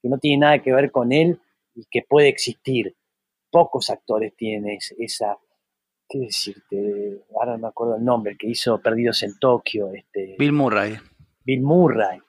que 0.00 0.08
no 0.08 0.16
tiene 0.16 0.38
nada 0.38 0.62
que 0.62 0.72
ver 0.72 0.90
con 0.90 1.12
él 1.12 1.38
y 1.74 1.84
que 1.90 2.02
puede 2.08 2.28
existir. 2.28 2.96
Pocos 3.50 3.90
actores 3.90 4.34
tienen 4.34 4.78
esa, 4.98 5.36
¿qué 6.08 6.20
decirte? 6.20 7.20
Ahora 7.34 7.52
no 7.52 7.58
me 7.58 7.68
acuerdo 7.68 7.96
el 7.96 8.04
nombre, 8.04 8.32
el 8.32 8.38
que 8.38 8.48
hizo 8.48 8.80
Perdidos 8.80 9.22
en 9.22 9.38
Tokio. 9.38 9.92
Este, 9.92 10.36
Bill 10.38 10.52
Murray. 10.52 10.96
Bill 11.44 11.60
Murray. 11.60 12.20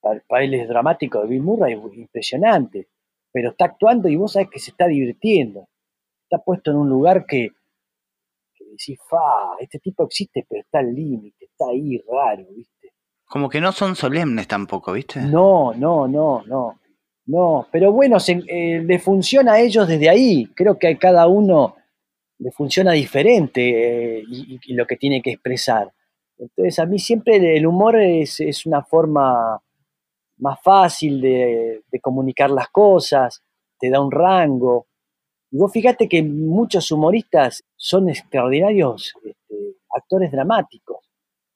Para, 0.00 0.44
él 0.44 0.54
es 0.54 0.68
dramático, 0.68 1.24
Bill 1.24 1.42
Murray 1.42 1.74
es 1.74 1.98
impresionante, 1.98 2.88
pero 3.30 3.50
está 3.50 3.66
actuando 3.66 4.08
y 4.08 4.16
vos 4.16 4.32
sabés 4.32 4.50
que 4.50 4.58
se 4.58 4.72
está 4.72 4.88
divirtiendo. 4.88 5.68
Está 6.24 6.42
puesto 6.42 6.72
en 6.72 6.78
un 6.78 6.88
lugar 6.88 7.26
que 7.26 7.50
decís, 8.78 8.98
fa, 9.08 9.56
este 9.58 9.78
tipo 9.78 10.04
existe, 10.04 10.46
pero 10.48 10.62
está 10.62 10.78
al 10.78 10.94
límite, 10.94 11.44
está 11.44 11.66
ahí 11.70 11.98
raro, 12.10 12.46
¿viste? 12.54 12.92
Como 13.26 13.48
que 13.48 13.60
no 13.60 13.72
son 13.72 13.94
solemnes 13.94 14.48
tampoco, 14.48 14.92
¿viste? 14.92 15.20
No, 15.20 15.74
no, 15.74 16.08
no, 16.08 16.42
no. 16.46 16.80
No, 17.28 17.66
pero 17.70 17.92
bueno, 17.92 18.18
se, 18.18 18.42
eh, 18.48 18.82
le 18.82 18.98
funciona 18.98 19.52
a 19.52 19.60
ellos 19.60 19.86
desde 19.86 20.08
ahí. 20.08 20.46
Creo 20.54 20.78
que 20.78 20.88
a 20.88 20.98
cada 20.98 21.26
uno 21.26 21.76
le 22.38 22.50
funciona 22.52 22.92
diferente 22.92 24.20
eh, 24.20 24.24
y, 24.26 24.72
lo 24.72 24.86
que 24.86 24.96
tiene 24.96 25.20
que 25.20 25.32
expresar. 25.32 25.92
Entonces 26.38 26.78
a 26.78 26.86
mí 26.86 26.98
siempre 26.98 27.56
el 27.56 27.66
humor 27.66 28.00
es, 28.00 28.64
una 28.64 28.82
forma 28.82 29.60
más 30.38 30.58
fácil 30.62 31.20
de, 31.20 31.82
comunicar 32.00 32.50
las 32.50 32.68
cosas, 32.68 33.42
te 33.78 33.90
da 33.90 34.00
un 34.00 34.10
rango. 34.10 34.86
Y 35.50 35.56
vos 35.56 35.72
fíjate 35.72 36.08
que 36.08 36.22
muchos 36.22 36.90
humoristas 36.92 37.64
son 37.76 38.08
extraordinarios 38.08 39.14
este, 39.24 39.76
actores 39.90 40.30
dramáticos. 40.30 40.98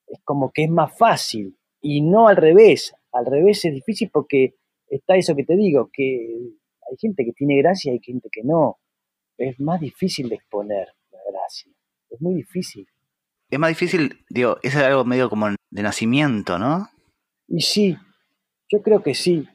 Es 0.07 0.20
como 0.24 0.50
que 0.50 0.64
es 0.64 0.70
más 0.70 0.96
fácil 0.96 1.57
y 1.81 2.00
no 2.00 2.28
al 2.28 2.37
revés. 2.37 2.94
Al 3.12 3.26
revés 3.26 3.64
es 3.64 3.74
difícil 3.74 4.11
porque 4.12 4.55
está 4.88 5.16
eso 5.16 5.35
que 5.35 5.44
te 5.44 5.57
digo, 5.57 5.90
que 5.92 6.38
hay 6.90 6.96
gente 6.98 7.24
que 7.24 7.33
tiene 7.33 7.57
gracia 7.59 7.90
y 7.90 7.94
hay 7.94 8.00
gente 8.02 8.28
que 8.31 8.42
no 8.42 8.78
es 9.38 9.59
más 9.61 9.81
difícil 9.81 10.28
de 10.28 10.37
exponer 10.37 10.88
la 11.11 11.18
gracia. 11.31 11.72
Es 12.11 12.20
muy 12.20 12.35
difícil. 12.35 12.87
Es 13.50 13.59
más 13.59 13.70
difícil, 13.70 14.24
digo, 14.31 14.59
es 14.62 14.74
algo 14.76 15.05
medio 15.05 15.28
como 15.28 15.48
de 15.48 15.83
nacimiento, 15.83 16.59
¿no? 16.59 16.88
Y 17.48 17.61
sí, 17.61 17.96
yo 18.68 18.81
creo 18.83 19.02
que 19.02 19.14
sí. 19.14 19.46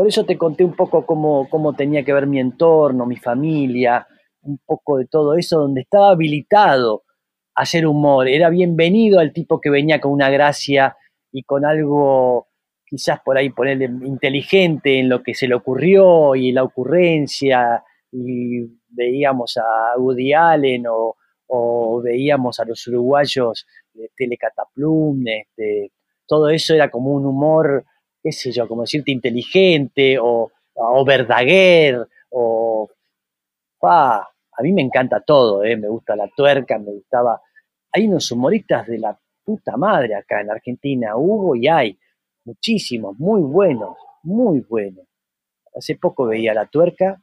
Por 0.00 0.08
eso 0.08 0.24
te 0.24 0.38
conté 0.38 0.64
un 0.64 0.72
poco 0.72 1.04
cómo, 1.04 1.46
cómo 1.50 1.74
tenía 1.74 2.02
que 2.02 2.14
ver 2.14 2.26
mi 2.26 2.40
entorno, 2.40 3.04
mi 3.04 3.16
familia, 3.16 4.08
un 4.40 4.56
poco 4.64 4.96
de 4.96 5.04
todo 5.04 5.36
eso, 5.36 5.60
donde 5.60 5.82
estaba 5.82 6.12
habilitado 6.12 7.02
a 7.54 7.60
hacer 7.60 7.86
humor. 7.86 8.26
Era 8.26 8.48
bienvenido 8.48 9.20
al 9.20 9.34
tipo 9.34 9.60
que 9.60 9.68
venía 9.68 10.00
con 10.00 10.12
una 10.12 10.30
gracia 10.30 10.96
y 11.30 11.42
con 11.42 11.66
algo 11.66 12.48
quizás 12.86 13.20
por 13.20 13.36
ahí 13.36 13.50
ponerle 13.50 13.90
inteligente 14.06 15.00
en 15.00 15.10
lo 15.10 15.22
que 15.22 15.34
se 15.34 15.46
le 15.46 15.54
ocurrió 15.54 16.34
y 16.34 16.50
la 16.52 16.62
ocurrencia 16.62 17.84
y 18.10 18.62
veíamos 18.88 19.58
a 19.58 19.98
Woody 19.98 20.32
Allen 20.32 20.84
o, 20.88 22.00
veíamos 22.02 22.58
a 22.58 22.64
los 22.64 22.86
uruguayos 22.86 23.66
de 23.92 24.10
Telecataplum, 24.16 25.22
este, 25.26 25.92
todo 26.26 26.48
eso 26.48 26.72
era 26.72 26.90
como 26.90 27.12
un 27.12 27.26
humor, 27.26 27.84
qué 28.22 28.32
sé 28.32 28.52
yo, 28.52 28.68
como 28.68 28.82
decirte 28.82 29.10
inteligente 29.10 30.18
o, 30.20 30.50
Verdaguer 31.04 32.06
o... 32.30 32.88
a 33.82 34.62
mí 34.62 34.72
me 34.72 34.82
encanta 34.82 35.20
todo, 35.20 35.64
eh, 35.64 35.76
me 35.76 35.88
gusta 35.88 36.16
la 36.16 36.28
tuerca, 36.28 36.78
me 36.78 36.92
gustaba... 36.92 37.40
Hay 37.92 38.06
unos 38.06 38.30
humoristas 38.30 38.86
de 38.86 38.98
la 38.98 39.18
puta 39.44 39.76
madre 39.76 40.14
acá 40.14 40.40
en 40.40 40.50
Argentina, 40.50 41.16
hubo 41.16 41.56
y 41.56 41.66
hay 41.66 41.98
muchísimos, 42.44 43.18
muy 43.18 43.42
buenos, 43.42 43.96
muy 44.22 44.60
buenos. 44.60 45.06
Hace 45.74 45.96
poco 45.96 46.26
veía 46.26 46.54
la 46.54 46.66
tuerca 46.66 47.20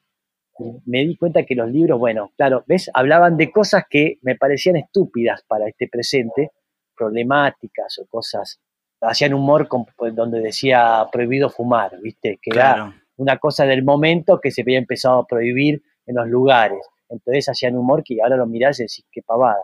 me 0.85 1.05
di 1.05 1.15
cuenta 1.15 1.43
que 1.43 1.55
los 1.55 1.69
libros, 1.71 1.99
bueno, 1.99 2.31
claro, 2.35 2.63
¿ves? 2.67 2.89
Hablaban 2.93 3.37
de 3.37 3.51
cosas 3.51 3.83
que 3.89 4.17
me 4.21 4.35
parecían 4.35 4.77
estúpidas 4.77 5.43
para 5.47 5.67
este 5.67 5.87
presente, 5.87 6.51
problemáticas 6.95 7.99
o 7.99 8.07
cosas. 8.07 8.59
Hacían 9.01 9.33
humor 9.33 9.67
pues, 9.95 10.15
donde 10.15 10.39
decía 10.39 11.07
prohibido 11.11 11.49
fumar, 11.49 11.99
¿viste? 12.01 12.39
Que 12.41 12.51
era 12.51 12.93
una 13.17 13.37
cosa 13.37 13.65
del 13.65 13.83
momento 13.83 14.39
que 14.39 14.51
se 14.51 14.61
había 14.61 14.77
empezado 14.77 15.19
a 15.19 15.27
prohibir 15.27 15.81
en 16.05 16.15
los 16.15 16.27
lugares. 16.27 16.79
Entonces 17.09 17.47
hacían 17.49 17.77
humor 17.77 18.03
que 18.03 18.17
ahora 18.21 18.37
lo 18.37 18.47
mirás 18.47 18.79
y 18.79 18.83
decís, 18.83 19.05
qué 19.11 19.21
pavada. 19.21 19.63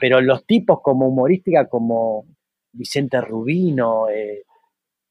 Pero 0.00 0.20
los 0.20 0.44
tipos 0.44 0.80
como 0.82 1.08
humorística, 1.08 1.68
como 1.68 2.26
Vicente 2.72 3.20
Rubino, 3.20 4.08
eh, 4.08 4.44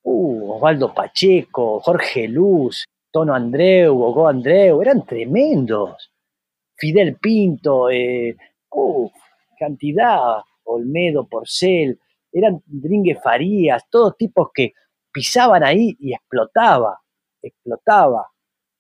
uh, 0.03 0.53
Osvaldo 0.53 0.93
Pacheco, 0.93 1.79
Jorge 1.79 2.27
Luz, 2.27 2.85
Tono 3.11 3.33
Andreu, 3.33 3.95
Gogo 3.95 4.27
Andreu, 4.27 4.81
eran 4.81 5.05
tremendos. 5.05 6.11
Fidel 6.75 7.15
Pinto, 7.17 7.89
eh, 7.89 8.35
cantidad, 9.59 10.41
Olmedo, 10.63 11.27
Porcel, 11.27 11.99
eran 12.31 12.61
Dringue 12.65 13.19
Farías, 13.21 13.83
todos 13.89 14.17
tipos 14.17 14.49
que 14.53 14.73
pisaban 15.11 15.63
ahí 15.63 15.95
y 15.99 16.13
explotaba, 16.13 16.99
explotaba. 17.41 18.27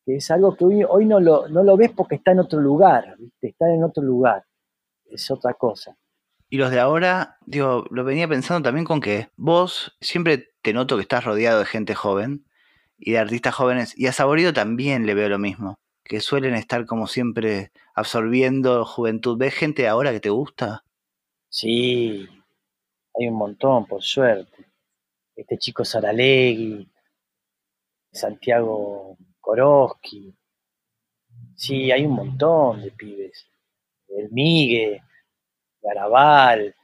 Que 0.05 0.15
es 0.15 0.31
algo 0.31 0.55
que 0.55 0.65
hoy, 0.65 1.05
no, 1.05 1.19
lo, 1.19 1.47
no 1.47 1.63
lo 1.63 1.77
ves 1.77 1.91
porque 1.91 2.15
está 2.15 2.31
en 2.31 2.39
otro 2.39 2.59
lugar, 2.59 3.15
¿viste? 3.19 3.49
está 3.49 3.71
en 3.71 3.83
otro 3.83 4.01
lugar, 4.01 4.43
es 5.05 5.29
otra 5.29 5.53
cosa. 5.53 5.95
Y 6.49 6.57
los 6.57 6.71
de 6.71 6.79
ahora, 6.79 7.37
digo, 7.45 7.85
lo 7.91 8.03
venía 8.03 8.27
pensando 8.27 8.67
también 8.67 8.85
con 8.85 8.99
que 8.99 9.29
vos 9.37 9.95
siempre 10.01 10.49
te 10.61 10.73
noto 10.73 10.97
que 10.97 11.03
estás 11.03 11.23
rodeado 11.23 11.59
de 11.59 11.65
gente 11.65 11.95
joven 11.95 12.45
y 12.97 13.11
de 13.11 13.19
artistas 13.19 13.55
jóvenes. 13.55 13.97
Y 13.97 14.07
a 14.07 14.11
Saborido 14.11 14.51
también 14.51 15.05
le 15.05 15.13
veo 15.13 15.29
lo 15.29 15.39
mismo, 15.39 15.79
que 16.03 16.19
suelen 16.19 16.55
estar 16.55 16.85
como 16.85 17.07
siempre 17.07 17.71
absorbiendo 17.95 18.83
juventud. 18.85 19.37
¿Ves 19.37 19.53
gente 19.53 19.87
ahora 19.87 20.11
que 20.11 20.19
te 20.19 20.29
gusta? 20.29 20.83
Sí, 21.47 22.27
hay 23.21 23.27
un 23.29 23.35
montón, 23.35 23.85
por 23.85 24.01
suerte. 24.01 24.65
Este 25.35 25.57
chico 25.57 25.85
Saralegui, 25.85 26.87
Santiago 28.11 29.17
Koroski. 29.39 30.33
Sí, 31.55 31.91
hay 31.91 32.05
un 32.05 32.13
montón 32.13 32.81
de 32.81 32.91
pibes. 32.91 33.47
El 34.07 34.29
Migue, 34.31 35.01
Garabal. 35.81 36.75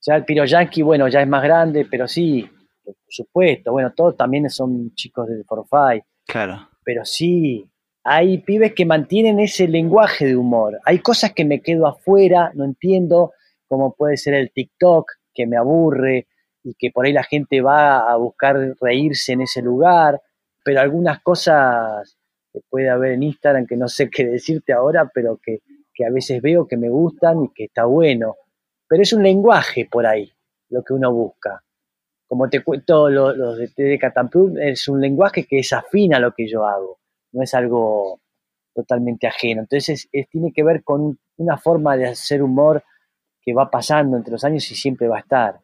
Ya 0.00 0.16
el 0.16 0.24
Piro 0.24 0.44
Yankee, 0.44 0.82
bueno, 0.82 1.08
ya 1.08 1.22
es 1.22 1.28
más 1.28 1.42
grande, 1.42 1.86
pero 1.90 2.08
sí, 2.08 2.48
por 2.84 2.94
supuesto. 3.08 3.72
Bueno, 3.72 3.92
todos 3.92 4.16
también 4.16 4.48
son 4.50 4.92
chicos 4.94 5.28
de 5.28 5.44
Forfait. 5.44 6.04
Claro. 6.26 6.68
Pero 6.84 7.04
sí, 7.04 7.68
hay 8.04 8.38
pibes 8.38 8.74
que 8.74 8.84
mantienen 8.84 9.38
ese 9.38 9.68
lenguaje 9.68 10.26
de 10.26 10.36
humor. 10.36 10.80
Hay 10.84 10.98
cosas 10.98 11.32
que 11.32 11.44
me 11.44 11.60
quedo 11.60 11.86
afuera, 11.86 12.50
no 12.54 12.64
entiendo, 12.64 13.32
como 13.68 13.94
puede 13.94 14.16
ser 14.16 14.34
el 14.34 14.52
TikTok, 14.52 15.10
que 15.34 15.46
me 15.46 15.56
aburre 15.56 16.26
y 16.62 16.74
que 16.74 16.90
por 16.90 17.06
ahí 17.06 17.12
la 17.12 17.24
gente 17.24 17.60
va 17.60 18.10
a 18.10 18.16
buscar 18.16 18.76
reírse 18.80 19.32
en 19.32 19.42
ese 19.42 19.62
lugar, 19.62 20.20
pero 20.64 20.80
algunas 20.80 21.20
cosas 21.22 22.16
que 22.52 22.60
puede 22.68 22.88
haber 22.90 23.12
en 23.12 23.24
Instagram 23.24 23.66
que 23.66 23.76
no 23.76 23.88
sé 23.88 24.10
qué 24.10 24.26
decirte 24.26 24.72
ahora, 24.72 25.10
pero 25.12 25.38
que, 25.42 25.60
que 25.94 26.04
a 26.04 26.10
veces 26.10 26.40
veo 26.40 26.66
que 26.68 26.76
me 26.76 26.88
gustan 26.88 27.44
y 27.44 27.52
que 27.52 27.64
está 27.64 27.84
bueno. 27.84 28.36
Pero 28.88 29.02
es 29.02 29.12
un 29.12 29.22
lenguaje 29.22 29.88
por 29.90 30.06
ahí 30.06 30.32
lo 30.68 30.82
que 30.84 30.92
uno 30.92 31.12
busca 31.12 31.62
como 32.32 32.48
te 32.48 32.64
cuento, 32.64 33.10
los, 33.10 33.58
de 33.58 33.68
TD 33.68 34.00
Catamprum, 34.00 34.56
es 34.56 34.88
un 34.88 35.02
lenguaje 35.02 35.44
que 35.44 35.58
es 35.58 35.70
afín 35.74 36.14
a 36.14 36.18
lo 36.18 36.32
que 36.32 36.48
yo 36.48 36.64
hago, 36.64 36.98
no 37.32 37.42
es 37.42 37.52
algo 37.52 38.22
totalmente 38.74 39.26
ajeno. 39.26 39.60
Entonces, 39.60 40.08
tiene 40.30 40.50
que 40.50 40.64
ver 40.64 40.82
con 40.82 41.18
una 41.36 41.58
forma 41.58 41.94
de 41.94 42.06
hacer 42.06 42.42
humor 42.42 42.84
que 43.42 43.52
va 43.52 43.70
pasando 43.70 44.16
entre 44.16 44.32
los 44.32 44.44
años 44.44 44.70
y 44.70 44.74
siempre 44.74 45.08
va 45.08 45.16
a 45.16 45.20
estar. 45.20 45.60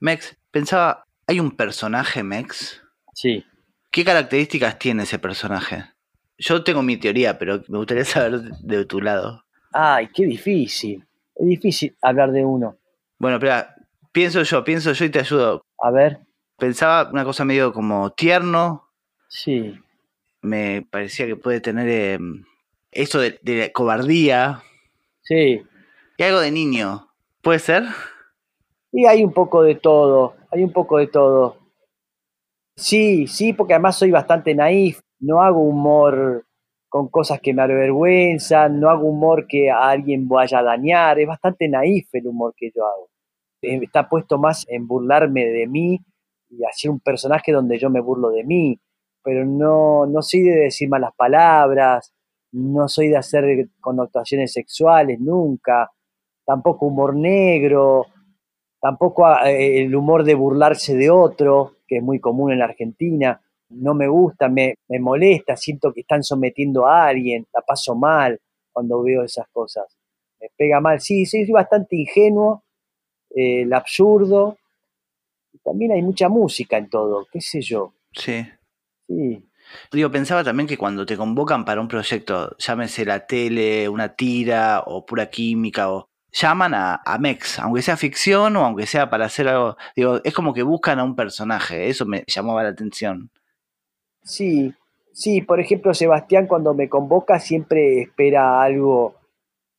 Mex, 0.00 0.36
pensaba, 0.50 1.06
¿hay 1.26 1.40
un 1.40 1.52
personaje 1.52 2.22
Mex? 2.22 2.82
Sí. 3.14 3.44
¿Qué 3.90 4.04
características 4.04 4.78
tiene 4.78 5.04
ese 5.04 5.18
personaje? 5.18 5.84
Yo 6.38 6.64
tengo 6.64 6.82
mi 6.82 6.96
teoría, 6.96 7.38
pero 7.38 7.62
me 7.68 7.78
gustaría 7.78 8.04
saber 8.04 8.40
de 8.40 8.84
tu 8.84 9.00
lado. 9.00 9.44
Ay, 9.72 10.08
qué 10.14 10.26
difícil. 10.26 11.06
Es 11.34 11.46
difícil 11.46 11.96
hablar 12.02 12.32
de 12.32 12.44
uno. 12.44 12.76
Bueno, 13.18 13.38
pero 13.38 13.64
pienso 14.12 14.42
yo, 14.42 14.64
pienso 14.64 14.92
yo 14.92 15.04
y 15.04 15.10
te 15.10 15.20
ayudo. 15.20 15.64
A 15.78 15.90
ver. 15.90 16.20
Pensaba 16.58 17.10
una 17.10 17.24
cosa 17.24 17.44
medio 17.44 17.72
como 17.72 18.10
tierno. 18.12 18.88
Sí. 19.28 19.78
Me 20.40 20.86
parecía 20.90 21.26
que 21.26 21.36
puede 21.36 21.60
tener 21.60 21.88
em, 21.88 22.44
eso 22.90 23.20
de, 23.20 23.38
de, 23.42 23.72
cobardía. 23.72 24.62
Sí. 25.22 25.62
Y 26.16 26.22
algo 26.22 26.40
de 26.40 26.50
niño. 26.50 27.08
¿Puede 27.42 27.58
ser? 27.58 27.84
Y 28.92 29.06
hay 29.06 29.24
un 29.24 29.32
poco 29.32 29.62
de 29.62 29.76
todo. 29.76 30.34
Hay 30.50 30.62
un 30.62 30.72
poco 30.72 30.98
de 30.98 31.06
todo. 31.06 31.56
Sí, 32.76 33.26
sí, 33.26 33.52
porque 33.52 33.74
además 33.74 33.96
soy 33.96 34.10
bastante 34.10 34.54
naif. 34.54 35.00
No 35.20 35.42
hago 35.42 35.60
humor 35.60 36.46
con 36.88 37.08
cosas 37.08 37.40
que 37.40 37.54
me 37.54 37.62
avergüenzan, 37.62 38.78
no 38.78 38.90
hago 38.90 39.06
humor 39.06 39.46
que 39.46 39.70
a 39.70 39.88
alguien 39.88 40.28
vaya 40.28 40.58
a 40.58 40.62
dañar. 40.62 41.18
Es 41.18 41.26
bastante 41.26 41.68
naif 41.68 42.08
el 42.12 42.26
humor 42.26 42.52
que 42.56 42.70
yo 42.74 42.84
hago. 42.86 43.08
Eh, 43.62 43.80
está 43.82 44.08
puesto 44.08 44.38
más 44.38 44.66
en 44.68 44.86
burlarme 44.86 45.46
de 45.46 45.66
mí 45.66 46.00
y 46.50 46.64
hacer 46.64 46.90
un 46.90 47.00
personaje 47.00 47.52
donde 47.52 47.78
yo 47.78 47.88
me 47.90 48.00
burlo 48.00 48.30
de 48.30 48.44
mí, 48.44 48.78
pero 49.22 49.44
no, 49.46 50.06
no 50.06 50.20
soy 50.22 50.42
de 50.42 50.56
decir 50.64 50.88
malas 50.88 51.12
palabras, 51.16 52.12
no 52.52 52.88
soy 52.88 53.08
de 53.08 53.16
hacer 53.16 53.68
connotaciones 53.80 54.52
sexuales 54.52 55.18
nunca, 55.20 55.90
tampoco 56.44 56.86
humor 56.86 57.14
negro, 57.14 58.06
tampoco 58.80 59.26
ah, 59.26 59.50
eh, 59.50 59.82
el 59.82 59.94
humor 59.94 60.24
de 60.24 60.34
burlarse 60.34 60.94
de 60.96 61.10
otro, 61.10 61.76
que 61.86 61.98
es 61.98 62.02
muy 62.02 62.20
común 62.20 62.52
en 62.52 62.58
la 62.58 62.66
Argentina, 62.66 63.40
no 63.70 63.94
me 63.94 64.08
gusta, 64.08 64.48
me, 64.48 64.74
me 64.88 64.98
molesta, 64.98 65.56
siento 65.56 65.92
que 65.92 66.00
están 66.00 66.22
sometiendo 66.22 66.86
a 66.86 67.06
alguien, 67.06 67.46
la 67.54 67.62
paso 67.62 67.94
mal 67.94 68.38
cuando 68.72 69.02
veo 69.02 69.22
esas 69.22 69.46
cosas, 69.52 69.84
me 70.40 70.48
pega 70.56 70.80
mal, 70.80 71.00
sí, 71.00 71.24
soy 71.26 71.46
bastante 71.50 71.96
ingenuo 71.96 72.64
eh, 73.34 73.62
el 73.62 73.72
absurdo. 73.72 74.58
También 75.62 75.92
hay 75.92 76.02
mucha 76.02 76.28
música 76.28 76.76
en 76.76 76.90
todo, 76.90 77.26
qué 77.30 77.40
sé 77.40 77.60
yo. 77.60 77.94
Sí. 78.12 78.44
Sí. 79.06 79.48
Digo, 79.92 80.10
pensaba 80.10 80.42
también 80.42 80.66
que 80.66 80.76
cuando 80.76 81.06
te 81.06 81.16
convocan 81.16 81.64
para 81.64 81.80
un 81.80 81.88
proyecto, 81.88 82.56
llámese 82.58 83.04
la 83.04 83.26
tele, 83.26 83.88
una 83.88 84.14
tira 84.14 84.82
o 84.86 85.06
pura 85.06 85.30
química, 85.30 85.92
o 85.92 86.10
llaman 86.32 86.74
a, 86.74 87.00
a, 87.04 87.18
Mex, 87.18 87.58
aunque 87.58 87.82
sea 87.82 87.96
ficción 87.96 88.56
o 88.56 88.64
aunque 88.64 88.86
sea 88.86 89.10
para 89.10 89.26
hacer 89.26 89.48
algo, 89.48 89.76
digo, 89.94 90.20
es 90.24 90.34
como 90.34 90.52
que 90.52 90.62
buscan 90.62 90.98
a 90.98 91.04
un 91.04 91.14
personaje, 91.14 91.88
eso 91.88 92.06
me 92.06 92.24
llamaba 92.26 92.62
la 92.62 92.70
atención. 92.70 93.30
Sí, 94.22 94.72
sí, 95.12 95.42
por 95.42 95.60
ejemplo, 95.60 95.94
Sebastián 95.94 96.46
cuando 96.46 96.74
me 96.74 96.88
convoca 96.88 97.38
siempre 97.38 98.02
espera 98.02 98.62
algo, 98.62 99.14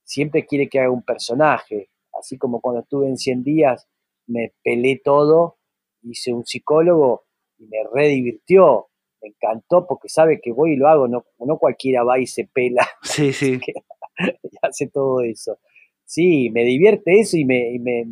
siempre 0.03 0.45
quiere 0.45 0.69
que 0.69 0.79
haga 0.79 0.91
un 0.91 1.03
personaje 1.03 1.89
así 2.19 2.37
como 2.37 2.61
cuando 2.61 2.81
estuve 2.81 3.07
en 3.07 3.17
100 3.17 3.43
días, 3.43 3.87
me 4.27 4.53
pelé 4.63 5.01
todo, 5.03 5.57
hice 6.03 6.33
un 6.33 6.45
psicólogo 6.45 7.25
y 7.57 7.65
me 7.67 7.77
redivirtió, 7.93 8.87
me 9.21 9.29
encantó 9.29 9.85
porque 9.87 10.09
sabe 10.09 10.39
que 10.41 10.51
voy 10.51 10.73
y 10.73 10.75
lo 10.77 10.87
hago, 10.87 11.07
no, 11.07 11.25
no 11.39 11.57
cualquiera 11.57 12.03
va 12.03 12.19
y 12.19 12.27
se 12.27 12.45
pela. 12.45 12.87
Sí, 13.01 13.33
sí. 13.33 13.59
y 14.17 14.33
hace 14.61 14.87
todo 14.87 15.21
eso. 15.21 15.59
Sí, 16.05 16.49
me 16.51 16.63
divierte 16.63 17.19
eso 17.19 17.37
y 17.37 17.45
me, 17.45 17.77
me, 17.79 18.05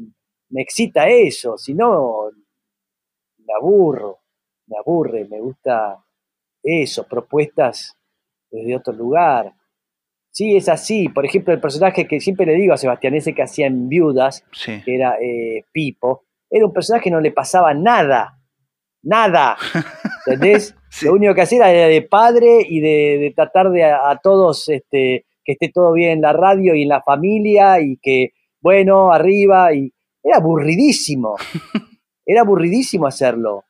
me 0.49 0.61
excita 0.61 1.09
eso, 1.09 1.57
si 1.57 1.73
no, 1.73 2.29
me 3.37 3.53
aburro, 3.53 4.19
me 4.67 4.77
aburre, 4.77 5.25
me 5.25 5.39
gusta 5.39 6.03
eso, 6.63 7.05
propuestas 7.07 7.97
desde 8.49 8.75
otro 8.75 8.93
lugar. 8.93 9.53
Sí, 10.31 10.55
es 10.55 10.69
así. 10.69 11.09
Por 11.09 11.25
ejemplo, 11.25 11.53
el 11.53 11.59
personaje 11.59 12.07
que 12.07 12.19
siempre 12.19 12.45
le 12.45 12.53
digo 12.53 12.73
a 12.73 12.77
Sebastián, 12.77 13.15
ese 13.15 13.33
que 13.33 13.43
hacía 13.43 13.67
en 13.67 13.89
Viudas, 13.89 14.45
que 14.63 14.95
era 14.95 15.17
eh, 15.21 15.65
Pipo, 15.71 16.25
era 16.49 16.65
un 16.65 16.73
personaje 16.73 17.05
que 17.05 17.11
no 17.11 17.19
le 17.19 17.31
pasaba 17.31 17.73
nada. 17.73 18.37
Nada. 19.03 19.57
¿Entendés? 20.25 20.75
Lo 21.01 21.13
único 21.13 21.33
que 21.33 21.41
hacía 21.41 21.69
era 21.71 21.87
de 21.87 22.01
padre 22.01 22.65
y 22.67 22.79
de, 22.79 23.33
tratar 23.35 23.71
de 23.71 23.83
a, 23.83 24.19
todos 24.21 24.69
este, 24.69 25.25
que 25.43 25.53
esté 25.53 25.69
todo 25.69 25.93
bien 25.93 26.11
en 26.11 26.21
la 26.21 26.33
radio 26.33 26.75
y 26.75 26.83
en 26.83 26.89
la 26.89 27.01
familia 27.01 27.79
y 27.81 27.97
que, 27.97 28.31
bueno, 28.61 29.11
arriba. 29.11 29.73
y 29.73 29.91
Era 30.23 30.37
aburridísimo. 30.37 31.35
Era 32.25 32.41
aburridísimo 32.41 33.07
hacerlo. 33.07 33.63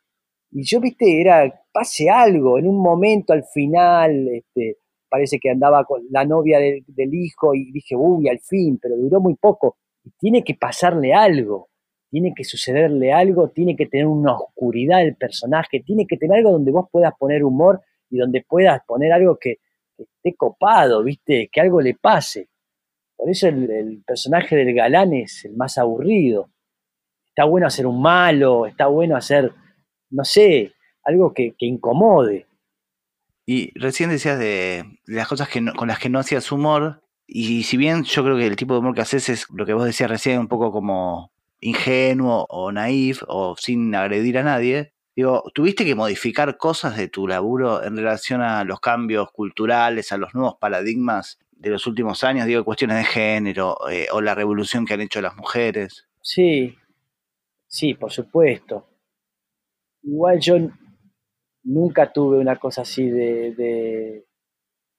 Y 0.51 0.63
yo, 0.63 0.81
viste, 0.81 1.21
era, 1.21 1.49
pase 1.71 2.09
algo, 2.09 2.59
en 2.59 2.67
un 2.67 2.77
momento 2.77 3.31
al 3.31 3.45
final, 3.45 4.27
este, 4.27 4.77
parece 5.09 5.39
que 5.39 5.49
andaba 5.49 5.85
con 5.85 6.03
la 6.09 6.25
novia 6.25 6.59
del, 6.59 7.13
hijo 7.13 7.55
y 7.55 7.71
dije, 7.71 7.95
uy, 7.95 8.27
al 8.27 8.39
fin, 8.39 8.77
pero 8.81 8.97
duró 8.97 9.21
muy 9.21 9.35
poco. 9.35 9.77
Y 10.03 10.11
tiene 10.19 10.43
que 10.43 10.55
pasarle 10.55 11.13
algo, 11.13 11.69
tiene 12.09 12.33
que 12.35 12.43
sucederle 12.43 13.13
algo, 13.13 13.49
tiene 13.49 13.75
que 13.75 13.85
tener 13.85 14.07
una 14.07 14.35
oscuridad 14.35 15.01
el 15.01 15.15
personaje, 15.15 15.81
tiene 15.85 16.05
que 16.05 16.17
tener 16.17 16.37
algo 16.37 16.51
donde 16.51 16.71
vos 16.71 16.87
puedas 16.91 17.13
poner 17.17 17.43
humor 17.45 17.81
y 18.09 18.17
donde 18.17 18.43
puedas 18.47 18.81
poner 18.85 19.13
algo 19.13 19.37
que, 19.39 19.59
que 19.95 20.03
esté 20.03 20.35
copado, 20.35 21.03
¿viste? 21.03 21.49
Que 21.51 21.61
algo 21.61 21.81
le 21.81 21.95
pase. 21.95 22.49
Por 23.15 23.29
eso 23.29 23.47
el, 23.47 24.03
personaje 24.05 24.55
del 24.55 24.73
galán 24.73 25.13
es 25.13 25.45
el 25.45 25.55
más 25.55 25.77
aburrido. 25.77 26.49
Está 27.27 27.45
bueno 27.45 27.67
hacer 27.67 27.85
un 27.85 28.01
malo, 28.01 28.65
está 28.65 28.87
bueno 28.87 29.15
hacer, 29.15 29.53
no 30.09 30.25
sé, 30.25 30.73
algo 31.03 31.33
que, 31.33 31.53
incomode. 31.59 32.47
Y 33.45 33.77
recién 33.79 34.09
decías 34.09 34.39
de, 34.39 34.99
las 35.05 35.27
cosas 35.27 35.49
que 35.49 35.63
con 35.75 35.87
las 35.87 35.99
que 35.99 36.09
no 36.09 36.19
hacías 36.19 36.51
humor, 36.51 37.01
y 37.27 37.63
si 37.63 37.77
bien 37.77 38.03
yo 38.03 38.23
creo 38.23 38.37
que 38.37 38.47
el 38.47 38.55
tipo 38.55 38.73
de 38.73 38.79
humor 38.79 38.95
que 38.95 39.01
haces 39.01 39.29
es 39.29 39.47
lo 39.51 39.65
que 39.65 39.73
vos 39.73 39.85
decías 39.85 40.09
recién, 40.09 40.39
un 40.39 40.47
poco 40.47 40.71
como 40.71 41.31
ingenuo 41.59 42.45
o 42.49 42.71
naif 42.71 43.21
o 43.27 43.55
sin 43.55 43.93
agredir 43.95 44.39
a 44.39 44.43
nadie, 44.43 44.93
digo, 45.15 45.43
¿tuviste 45.53 45.85
que 45.85 45.95
modificar 45.95 46.57
cosas 46.57 46.97
de 46.97 47.07
tu 47.07 47.27
laburo 47.27 47.83
en 47.83 47.95
relación 47.95 48.41
a 48.41 48.63
los 48.63 48.79
cambios 48.79 49.31
culturales, 49.31 50.11
a 50.11 50.17
los 50.17 50.33
nuevos 50.33 50.55
paradigmas 50.59 51.39
de 51.51 51.69
los 51.69 51.85
últimos 51.87 52.23
años? 52.23 52.45
Digo, 52.45 52.63
cuestiones 52.63 52.97
de 52.97 53.03
género 53.05 53.77
eh, 53.89 54.07
o 54.11 54.21
la 54.21 54.35
revolución 54.35 54.85
que 54.85 54.93
han 54.93 55.01
hecho 55.01 55.21
las 55.21 55.35
mujeres. 55.35 56.07
Sí, 56.21 56.75
sí, 57.67 57.93
por 57.93 58.11
supuesto. 58.11 58.87
Igual 60.03 60.39
yo 60.39 60.55
nunca 61.63 62.11
tuve 62.11 62.37
una 62.39 62.55
cosa 62.57 62.81
así 62.81 63.09
de, 63.09 64.25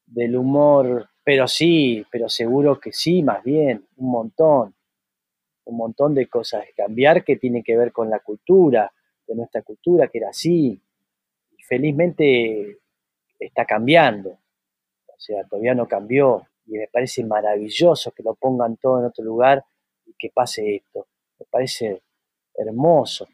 del 0.07 0.37
humor, 0.37 1.09
pero 1.25 1.49
sí, 1.49 2.05
pero 2.11 2.29
seguro 2.29 2.79
que 2.79 2.93
sí, 2.93 3.23
más 3.23 3.43
bien, 3.43 3.87
un 3.97 4.11
montón, 4.11 4.75
un 5.65 5.77
montón 5.77 6.15
de 6.15 6.29
cosas 6.29 6.65
cambiar 6.77 7.25
que 7.25 7.37
tiene 7.37 7.63
que 7.63 7.77
ver 7.77 7.93
con 7.93 8.11
la 8.11 8.21
cultura, 8.21 8.93
de 9.33 9.37
nuestra 9.39 9.63
cultura, 9.63 10.09
que 10.09 10.19
era 10.19 10.31
así, 10.31 10.81
y 11.57 11.63
felizmente 11.63 12.79
está 13.39 13.65
cambiando, 13.65 14.31
o 14.31 15.19
sea, 15.19 15.45
todavía 15.45 15.75
no 15.75 15.87
cambió, 15.87 16.47
y 16.67 16.73
me 16.73 16.89
parece 16.89 17.25
maravilloso 17.25 18.13
que 18.13 18.23
lo 18.23 18.35
pongan 18.35 18.77
todo 18.77 19.01
en 19.01 19.07
otro 19.07 19.25
lugar 19.25 19.65
y 20.07 20.15
que 20.19 20.31
pase 20.31 20.77
esto, 20.77 21.07
me 21.39 21.47
parece 21.51 22.03
hermoso. 22.55 23.27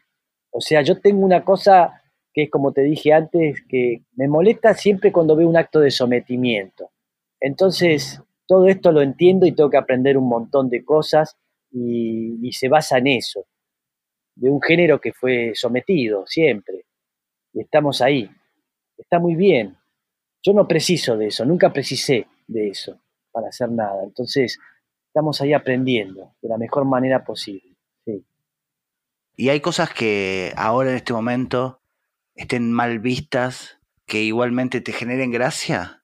O 0.51 0.61
sea, 0.61 0.81
yo 0.81 0.99
tengo 0.99 1.23
una 1.23 1.43
cosa 1.43 2.01
que 2.33 2.43
es 2.43 2.49
como 2.49 2.71
te 2.71 2.81
dije 2.81 3.13
antes, 3.13 3.61
que 3.67 4.03
me 4.15 4.27
molesta 4.27 4.73
siempre 4.73 5.11
cuando 5.11 5.35
veo 5.35 5.47
un 5.47 5.57
acto 5.57 5.79
de 5.79 5.91
sometimiento. 5.91 6.91
Entonces, 7.39 8.21
todo 8.45 8.67
esto 8.67 8.91
lo 8.91 9.01
entiendo 9.01 9.45
y 9.45 9.51
tengo 9.51 9.69
que 9.69 9.77
aprender 9.77 10.17
un 10.17 10.27
montón 10.27 10.69
de 10.69 10.83
cosas 10.83 11.37
y, 11.71 12.51
se 12.51 12.67
basa 12.67 12.97
en 12.97 13.07
eso, 13.07 13.45
de 14.39 14.49
un 14.49 14.61
género 14.61 14.99
que 15.01 15.11
fue 15.13 15.51
sometido 15.53 16.25
siempre. 16.25 16.85
Y 17.53 17.61
estamos 17.61 18.01
ahí. 18.01 18.29
Está 18.97 19.19
muy 19.19 19.35
bien. 19.35 19.77
Yo 20.41 20.53
no 20.53 20.67
preciso 20.67 21.17
de 21.17 21.27
eso, 21.27 21.45
nunca 21.45 21.71
precisé 21.73 22.27
de 22.47 22.69
eso 22.69 22.99
para 23.31 23.49
hacer 23.49 23.69
nada. 23.69 24.03
Entonces, 24.03 24.57
estamos 25.07 25.41
ahí 25.41 25.53
aprendiendo 25.53 26.33
de 26.41 26.49
la 26.49 26.57
mejor 26.57 26.85
manera 26.85 27.23
posible. 27.23 27.75
Y 29.35 29.47
hay 29.47 29.61
cosas 29.61 29.93
que 29.93 30.51
ahora 30.57 30.89
en 30.89 30.97
este 30.97 31.13
momento 31.13 31.79
estén 32.35 32.73
mal 32.73 32.99
vistas, 32.99 33.79
que 34.05 34.21
igualmente 34.21 34.81
te 34.81 34.91
generen 34.91 35.31
gracia. 35.31 36.03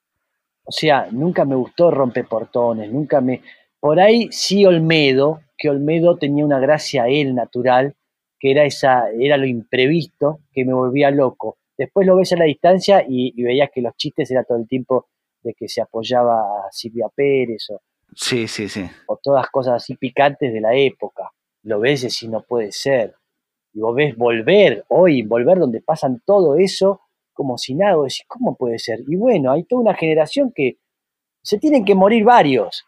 O 0.64 0.72
sea, 0.72 1.10
nunca 1.12 1.44
me 1.44 1.56
gustó 1.56 1.92
rompeportones, 1.92 2.92
nunca 2.92 3.20
me... 3.20 3.42
Por 3.80 4.00
ahí 4.00 4.30
sí 4.32 4.66
Olmedo, 4.66 5.42
que 5.58 5.70
Olmedo 5.70 6.18
tenía 6.18 6.46
una 6.46 6.60
gracia 6.60 7.08
él 7.08 7.36
natural, 7.36 7.96
que 8.40 8.52
era, 8.52 8.66
esa, 8.66 9.10
era 9.12 9.38
lo 9.38 9.46
imprevisto, 9.46 10.40
que 10.54 10.66
me 10.66 10.74
volvía 10.74 11.12
loco. 11.12 11.58
Después 11.78 12.08
lo 12.08 12.16
ves 12.16 12.32
a 12.34 12.38
la 12.38 12.46
distancia 12.46 13.06
y, 13.08 13.42
veías 13.42 13.70
que 13.74 13.82
los 13.82 13.96
chistes 13.96 14.30
era 14.32 14.44
todo 14.44 14.58
el 14.58 14.68
tiempo 14.68 15.08
de 15.44 15.54
que 15.54 15.68
se 15.68 15.82
apoyaba 15.82 16.40
a 16.40 16.72
Silvia 16.72 17.08
Pérez 17.14 17.70
o, 17.70 17.82
sí, 18.16 18.48
sí, 18.48 18.68
sí. 18.68 18.90
o 19.08 19.18
todas 19.22 19.48
cosas 19.50 19.76
así 19.76 19.96
picantes 19.96 20.54
de 20.54 20.62
la 20.62 20.76
época. 20.76 21.32
Lo 21.64 21.80
ves 21.80 22.04
y 22.04 22.10
si 22.10 22.28
no 22.28 22.42
puede 22.42 22.72
ser 22.72 23.16
y 23.76 23.82
vos 23.82 23.94
ves 23.94 24.16
volver 24.16 24.86
hoy, 24.88 25.22
volver 25.24 25.60
donde 25.60 25.82
pasan 25.82 26.22
todo 26.26 26.56
eso, 26.56 27.02
como 27.34 27.58
si 27.58 27.76
nada, 27.76 27.98
vos 27.98 28.06
decís, 28.06 28.26
¿cómo 28.26 28.56
puede 28.56 28.80
ser? 28.80 29.02
Y 29.06 29.18
bueno, 29.18 29.52
hay 29.52 29.64
toda 29.64 29.82
una 29.82 29.94
generación 29.94 30.54
que 30.56 30.78
se 31.44 31.60
tienen 31.60 31.84
que 31.84 31.94
morir 31.94 32.24
varios. 32.24 32.86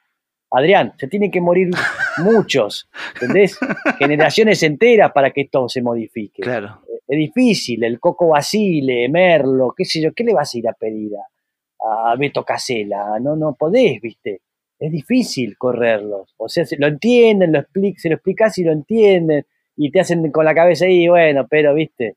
Adrián, 0.51 0.93
se 0.97 1.07
tienen 1.07 1.31
que 1.31 1.41
morir 1.41 1.69
muchos, 2.23 2.89
¿entendés? 3.15 3.57
Generaciones 3.99 4.63
enteras 4.63 5.11
para 5.11 5.31
que 5.31 5.41
esto 5.41 5.67
se 5.67 5.81
modifique. 5.81 6.41
Claro. 6.41 6.81
Es 7.07 7.17
difícil, 7.17 7.83
el 7.83 7.99
Coco 7.99 8.29
Basile, 8.29 9.07
Merlo, 9.09 9.73
qué 9.75 9.85
sé 9.85 10.01
yo, 10.01 10.13
¿qué 10.13 10.23
le 10.23 10.33
vas 10.33 10.53
a 10.53 10.57
ir 10.57 10.67
a 10.67 10.73
pedir 10.73 11.11
a, 11.15 12.15
Beto 12.17 12.43
Casela? 12.43 13.17
No, 13.21 13.35
no 13.35 13.55
podés, 13.55 14.01
¿viste? 14.01 14.41
Es 14.77 14.91
difícil 14.91 15.57
correrlos. 15.57 16.33
O 16.37 16.49
sea, 16.49 16.65
lo 16.77 16.87
entienden, 16.87 17.53
lo 17.53 17.63
se 17.95 18.09
lo 18.09 18.15
explicás 18.15 18.57
y 18.57 18.63
lo 18.63 18.71
entienden 18.71 19.45
y 19.77 19.91
te 19.91 20.01
hacen 20.01 20.31
con 20.31 20.43
la 20.43 20.53
cabeza 20.53 20.85
ahí, 20.85 21.07
bueno, 21.07 21.47
pero 21.49 21.73
viste, 21.73 22.15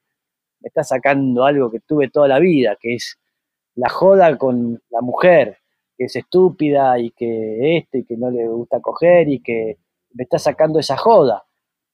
me 0.61 0.69
está 0.69 0.83
sacando 0.83 1.45
algo 1.45 1.71
que 1.71 1.81
tuve 1.81 2.09
toda 2.09 2.27
la 2.27 2.39
vida, 2.39 2.77
que 2.81 2.95
es 2.95 3.19
la 3.75 3.89
joda 3.89 4.37
con 4.37 4.83
la 4.91 5.01
mujer, 5.01 5.59
que 6.01 6.07
es 6.07 6.17
estúpida 6.17 6.99
y 6.99 7.11
que 7.11 7.77
esto 7.77 7.99
y 7.99 8.05
que 8.07 8.17
no 8.17 8.31
le 8.31 8.49
gusta 8.49 8.81
coger 8.81 9.29
y 9.29 9.43
que 9.43 9.77
me 10.15 10.23
está 10.23 10.39
sacando 10.39 10.79
esa 10.79 10.97
joda. 10.97 11.45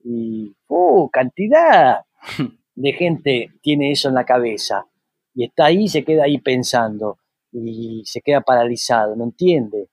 Y, 0.04 0.54
uh, 0.68 1.10
cantidad 1.10 2.04
de 2.76 2.92
gente 2.92 3.50
tiene 3.60 3.90
eso 3.90 4.08
en 4.08 4.14
la 4.14 4.24
cabeza 4.24 4.86
y 5.34 5.46
está 5.46 5.64
ahí, 5.64 5.88
se 5.88 6.04
queda 6.04 6.22
ahí 6.22 6.38
pensando 6.38 7.18
y 7.50 8.04
se 8.04 8.20
queda 8.20 8.42
paralizado, 8.42 9.16
no 9.16 9.24
entiende. 9.24 9.88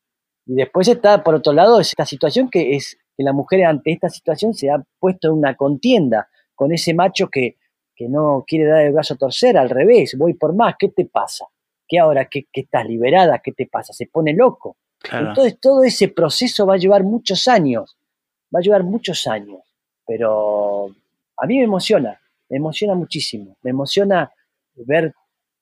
Y 0.45 0.53
después 0.53 0.87
está, 0.87 1.23
por 1.23 1.33
otro 1.33 1.51
lado, 1.51 1.79
esta 1.79 2.05
situación 2.05 2.51
que 2.51 2.75
es 2.75 2.95
que 3.17 3.23
la 3.23 3.33
mujer 3.33 3.65
ante 3.65 3.93
esta 3.93 4.09
situación 4.09 4.53
se 4.53 4.69
ha 4.69 4.85
puesto 4.99 5.29
en 5.29 5.33
una 5.39 5.55
contienda 5.55 6.29
con 6.53 6.71
ese 6.71 6.93
macho 6.93 7.29
que, 7.29 7.57
no 8.09 8.43
quiere 8.45 8.65
dar 8.65 8.81
el 8.81 8.91
brazo 8.91 9.13
a 9.13 9.17
torcer, 9.17 9.57
al 9.57 9.69
revés, 9.69 10.17
voy 10.17 10.33
por 10.33 10.53
más, 10.53 10.75
¿qué 10.77 10.89
te 10.89 11.05
pasa? 11.05 11.45
¿Qué 11.93 11.99
ahora 11.99 12.25
que, 12.25 12.47
estás 12.51 12.87
liberada? 12.87 13.37
¿Qué 13.37 13.51
te 13.51 13.67
pasa? 13.67 13.93
Se 13.93 14.07
pone 14.07 14.33
loco. 14.33 14.77
Entonces 15.11 15.59
todo 15.59 15.83
ese 15.83 16.07
proceso 16.07 16.65
va 16.65 16.73
a 16.73 16.77
llevar 16.77 17.03
muchos 17.03 17.47
años, 17.47 17.95
va 18.53 18.57
a 18.57 18.61
llevar 18.63 18.83
muchos 18.83 19.27
años, 19.27 19.59
pero 20.07 20.87
a 21.37 21.45
mí 21.45 21.59
me 21.59 21.65
emociona, 21.65 22.19
me 22.49 22.57
emociona 22.57 22.95
muchísimo, 22.95 23.57
me 23.61 23.69
emociona 23.69 24.31
ver 24.73 25.13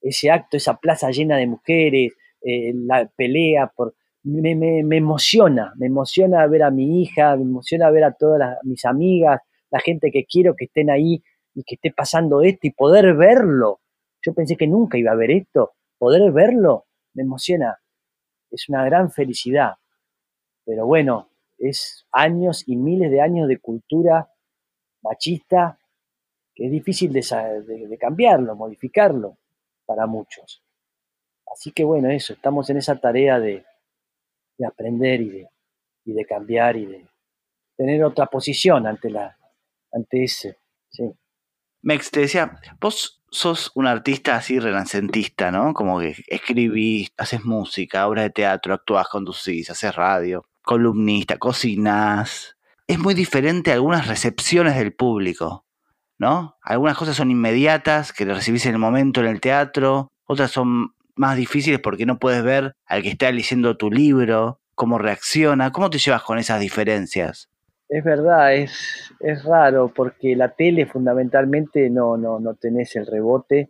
ese 0.01 0.31
acto, 0.31 0.55
esa 0.55 0.77
plaza 0.77 1.11
llena 1.11 1.35
de 1.35 1.47
mujeres, 1.47 2.13
eh, 2.41 2.71
la 2.75 3.05
pelea 3.13 3.67
por, 3.67 3.93
me, 4.23 4.55
me, 4.55 4.95
emociona, 4.95 5.73
me 5.75 5.87
emociona 5.87 6.47
ver 6.47 6.63
a 6.63 6.71
mi 6.71 7.01
hija, 7.01 7.35
me 7.35 7.43
emociona 7.43 7.89
ver 7.89 8.05
a 8.05 8.13
todas 8.13 8.57
mis 8.63 8.85
amigas, 8.85 9.41
la 9.69 9.81
gente 9.81 10.11
que 10.11 10.23
quiero 10.23 10.55
que 10.55 10.65
estén 10.65 10.91
ahí 10.91 11.21
y 11.53 11.63
que 11.63 11.75
esté 11.75 11.91
pasando 11.91 12.41
esto 12.41 12.67
y 12.67 12.71
poder 12.71 13.15
verlo. 13.15 13.81
Yo 14.21 14.33
pensé 14.33 14.55
que 14.55 14.67
nunca 14.67 14.97
iba 14.97 15.11
a 15.11 15.15
ver 15.15 15.31
esto, 15.31 15.73
poder 16.01 16.31
verlo 16.31 16.87
me 17.13 17.21
emociona, 17.21 17.79
es 18.49 18.67
una 18.69 18.83
gran 18.85 19.11
felicidad. 19.11 19.75
Pero 20.65 20.87
bueno, 20.87 21.29
es 21.59 22.07
años 22.11 22.63
y 22.65 22.75
miles 22.75 23.11
de 23.11 23.21
años 23.21 23.47
de 23.47 23.59
cultura 23.59 24.27
machista 25.03 25.77
que 26.55 26.65
es 26.65 26.71
difícil 26.71 27.13
de 27.13 27.97
cambiarlo, 27.99 28.55
modificarlo 28.55 29.37
para 29.85 30.07
muchos. 30.07 30.63
Así 31.53 31.71
que 31.71 31.83
bueno, 31.83 32.09
eso, 32.09 32.33
estamos 32.33 32.67
en 32.71 32.77
esa 32.77 32.99
tarea 32.99 33.39
de, 33.39 33.63
de 34.57 34.65
aprender 34.65 35.21
y 35.21 35.29
de, 35.29 35.49
y 36.05 36.13
de 36.13 36.25
cambiar 36.25 36.77
y 36.77 36.87
de 36.87 37.05
tener 37.77 38.03
otra 38.03 38.25
posición 38.25 38.87
ante, 38.87 39.11
la, 39.11 39.37
ante 39.91 40.23
ese. 40.23 40.57
Sí. 40.89 41.13
Mex, 41.81 42.11
te 42.11 42.21
decía, 42.21 42.59
vos 42.79 43.21
sos 43.31 43.71
un 43.75 43.87
artista 43.87 44.35
así 44.35 44.59
renacentista, 44.59 45.51
¿no? 45.51 45.73
Como 45.73 45.99
que 45.99 46.15
escribís, 46.27 47.09
haces 47.17 47.43
música, 47.45 48.07
obras 48.07 48.25
de 48.25 48.29
teatro, 48.29 48.73
actúas, 48.73 49.07
conducís, 49.07 49.69
haces 49.69 49.95
radio, 49.95 50.45
columnista, 50.63 51.37
cocinás. 51.37 52.57
Es 52.87 52.99
muy 52.99 53.13
diferente 53.13 53.71
algunas 53.71 54.07
recepciones 54.07 54.75
del 54.75 54.93
público, 54.93 55.65
¿no? 56.17 56.57
Algunas 56.61 56.97
cosas 56.97 57.15
son 57.15 57.31
inmediatas, 57.31 58.13
que 58.13 58.25
recibís 58.25 58.65
en 58.65 58.73
el 58.73 58.79
momento 58.79 59.21
en 59.21 59.27
el 59.27 59.41
teatro, 59.41 60.11
otras 60.25 60.51
son 60.51 60.93
más 61.15 61.37
difíciles 61.37 61.79
porque 61.79 62.05
no 62.05 62.19
puedes 62.19 62.43
ver 62.43 62.73
al 62.85 63.01
que 63.01 63.09
está 63.09 63.31
leyendo 63.31 63.77
tu 63.77 63.91
libro, 63.91 64.59
cómo 64.75 64.97
reacciona. 64.97 65.71
¿Cómo 65.71 65.89
te 65.89 65.99
llevas 65.99 66.23
con 66.23 66.39
esas 66.39 66.59
diferencias? 66.59 67.50
Es 67.91 68.05
verdad, 68.05 68.55
es, 68.55 69.13
es 69.19 69.43
raro 69.43 69.91
porque 69.93 70.33
la 70.33 70.47
tele 70.55 70.85
fundamentalmente 70.85 71.89
no, 71.89 72.15
no, 72.15 72.39
no 72.39 72.55
tenés 72.55 72.95
el 72.95 73.05
rebote, 73.05 73.69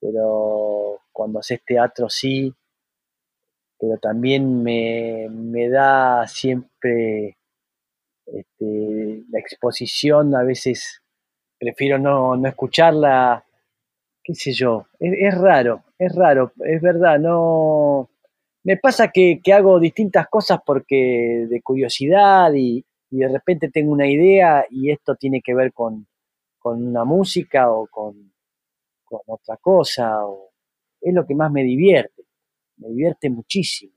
pero 0.00 1.02
cuando 1.12 1.38
haces 1.38 1.62
teatro 1.64 2.08
sí, 2.08 2.52
pero 3.78 3.96
también 3.98 4.64
me, 4.64 5.28
me 5.30 5.68
da 5.68 6.26
siempre 6.26 7.38
este, 8.26 9.22
la 9.30 9.38
exposición, 9.38 10.34
a 10.34 10.42
veces 10.42 11.00
prefiero 11.60 12.00
no, 12.00 12.34
no 12.36 12.48
escucharla 12.48 13.44
qué 14.24 14.34
sé 14.34 14.52
yo, 14.52 14.86
es, 14.98 15.38
raro, 15.38 15.84
es 15.96 16.12
raro, 16.12 16.50
es 16.64 16.82
verdad, 16.82 17.20
no, 17.20 18.10
Me 18.64 18.76
pasa 18.78 19.12
que, 19.12 19.40
hago 19.54 19.78
distintas 19.78 20.26
cosas 20.28 20.58
porque 20.66 21.46
de 21.48 21.62
curiosidad 21.62 22.52
y, 22.54 22.84
de 23.18 23.28
repente 23.28 23.70
tengo 23.70 23.92
una 23.92 24.06
idea 24.06 24.64
y 24.70 24.90
esto 24.90 25.16
tiene 25.16 25.40
que 25.42 25.54
ver 25.54 25.72
con, 25.72 26.06
una 26.64 27.04
música 27.04 27.70
o 27.70 27.86
con, 27.86 28.32
con 29.04 29.20
otra 29.26 29.56
cosa. 29.58 30.24
O, 30.24 30.52
es 31.02 31.12
lo 31.12 31.26
que 31.26 31.34
más 31.34 31.50
me 31.50 31.64
divierte, 31.64 32.24
me 32.76 32.88
divierte 32.88 33.28
muchísimo. 33.28 33.92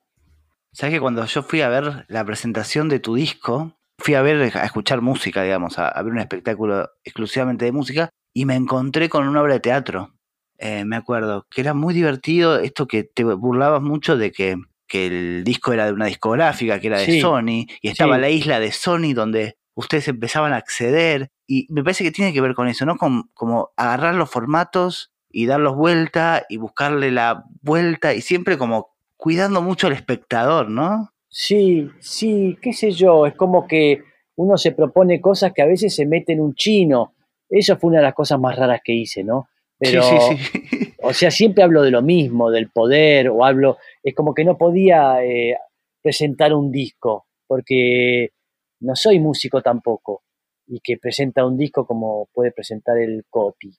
Sabes 0.72 0.96
que 0.96 1.00
cuando 1.00 1.24
yo 1.26 1.44
fui 1.44 1.62
a 1.62 1.70
ver 1.70 2.06
la 2.10 2.26
presentación 2.26 2.90
de 2.90 3.00
tu 3.00 3.16
disco, 3.16 3.78
fui 3.98 4.16
a 4.16 4.22
ver, 4.22 4.58
a 4.58 4.66
escuchar 4.66 5.02
música, 5.02 5.44
digamos, 5.44 5.80
a, 5.80 5.94
ver 6.02 6.12
un 6.12 6.20
espectáculo 6.20 6.90
exclusivamente 7.04 7.66
de 7.66 7.72
música, 7.72 8.10
y 8.34 8.46
me 8.46 8.56
encontré 8.56 9.08
con 9.08 9.28
una 9.28 9.42
obra 9.42 9.54
de 9.54 9.60
teatro. 9.62 10.16
Eh, 10.58 10.84
me 10.84 10.96
acuerdo 10.96 11.46
que 11.50 11.62
era 11.62 11.74
muy 11.74 11.94
divertido 11.94 12.60
esto 12.60 12.88
que 12.88 13.04
te 13.04 13.24
burlabas 13.24 13.82
mucho 13.82 14.18
de 14.18 14.32
que, 14.32 14.58
el 14.92 15.44
disco 15.44 15.74
era 15.74 15.86
de 15.86 15.94
una 15.94 16.06
discográfica, 16.06 16.80
que 16.80 16.88
era 16.88 17.00
de 17.00 17.20
Sony, 17.20 17.66
y 17.82 17.90
estaba 17.90 18.18
la 18.18 18.30
isla 18.30 18.60
de 18.60 18.72
Sony 18.72 19.14
donde 19.14 19.58
ustedes 19.74 20.08
empezaban 20.08 20.54
a 20.54 20.58
acceder, 20.58 21.30
y 21.48 21.68
me 21.70 21.84
parece 21.84 22.04
que 22.04 22.12
tiene 22.12 22.34
que 22.34 22.42
ver 22.42 22.54
con 22.54 22.68
eso, 22.68 22.86
¿no? 22.86 22.98
Con, 22.98 23.30
como 23.34 23.72
agarrar 23.76 24.16
los 24.16 24.30
formatos 24.30 25.12
y 25.30 25.48
darlos 25.48 25.76
vuelta 25.76 26.46
y 26.50 26.58
buscarle 26.58 27.12
la 27.12 27.44
vuelta 27.62 28.14
y 28.14 28.22
siempre 28.22 28.58
como 28.58 28.96
cuidando 29.18 29.62
mucho 29.62 29.88
al 29.88 29.94
espectador, 29.94 30.70
¿no? 30.70 31.10
Sí, 31.30 31.90
sí, 32.00 32.58
qué 32.62 32.72
sé 32.72 32.92
yo, 32.92 33.26
es 33.26 33.36
como 33.36 33.68
que 33.68 34.02
uno 34.36 34.58
se 34.58 34.72
propone 34.72 35.20
cosas 35.20 35.52
que 35.54 35.62
a 35.62 35.66
veces 35.66 35.94
se 35.96 36.06
mete 36.06 36.34
en 36.34 36.42
un 36.42 36.56
chino. 36.56 37.14
Eso 37.50 37.78
fue 37.78 37.90
una 37.90 38.00
de 38.00 38.06
las 38.06 38.14
cosas 38.14 38.40
más 38.40 38.56
raras 38.56 38.82
que 38.84 38.94
hice, 38.94 39.24
¿no? 39.24 39.50
Pero, 39.78 40.04
sí, 40.04 40.16
sí, 40.20 40.38
sí. 40.38 40.94
o 41.06 41.14
sea, 41.14 41.30
siempre 41.30 41.64
hablo 41.64 41.84
de 41.84 41.92
lo 41.92 42.02
mismo, 42.02 42.50
del 42.50 42.70
poder, 42.72 43.30
o 43.30 43.46
hablo, 43.46 43.78
es 44.04 44.16
como 44.16 44.34
que 44.34 44.44
no 44.44 44.58
podía 44.58 45.24
eh, 45.24 45.56
presentar 46.02 46.54
un 46.54 46.72
disco, 46.72 47.28
porque 47.46 48.32
no 48.80 48.96
soy 48.96 49.20
músico 49.20 49.62
tampoco, 49.62 50.24
y 50.68 50.80
que 50.80 50.98
presenta 50.98 51.46
un 51.46 51.58
disco 51.58 51.86
como 51.86 52.28
puede 52.34 52.52
presentar 52.52 52.98
el 52.98 53.24
Coti. 53.30 53.72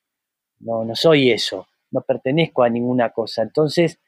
No, 0.61 0.85
no 0.85 0.95
soy 0.95 1.33
eso, 1.33 1.67
no 1.91 2.01
pertenezco 2.03 2.63
a 2.63 2.69
ninguna 2.69 3.11
cosa. 3.11 3.43
Entonces, 3.43 3.99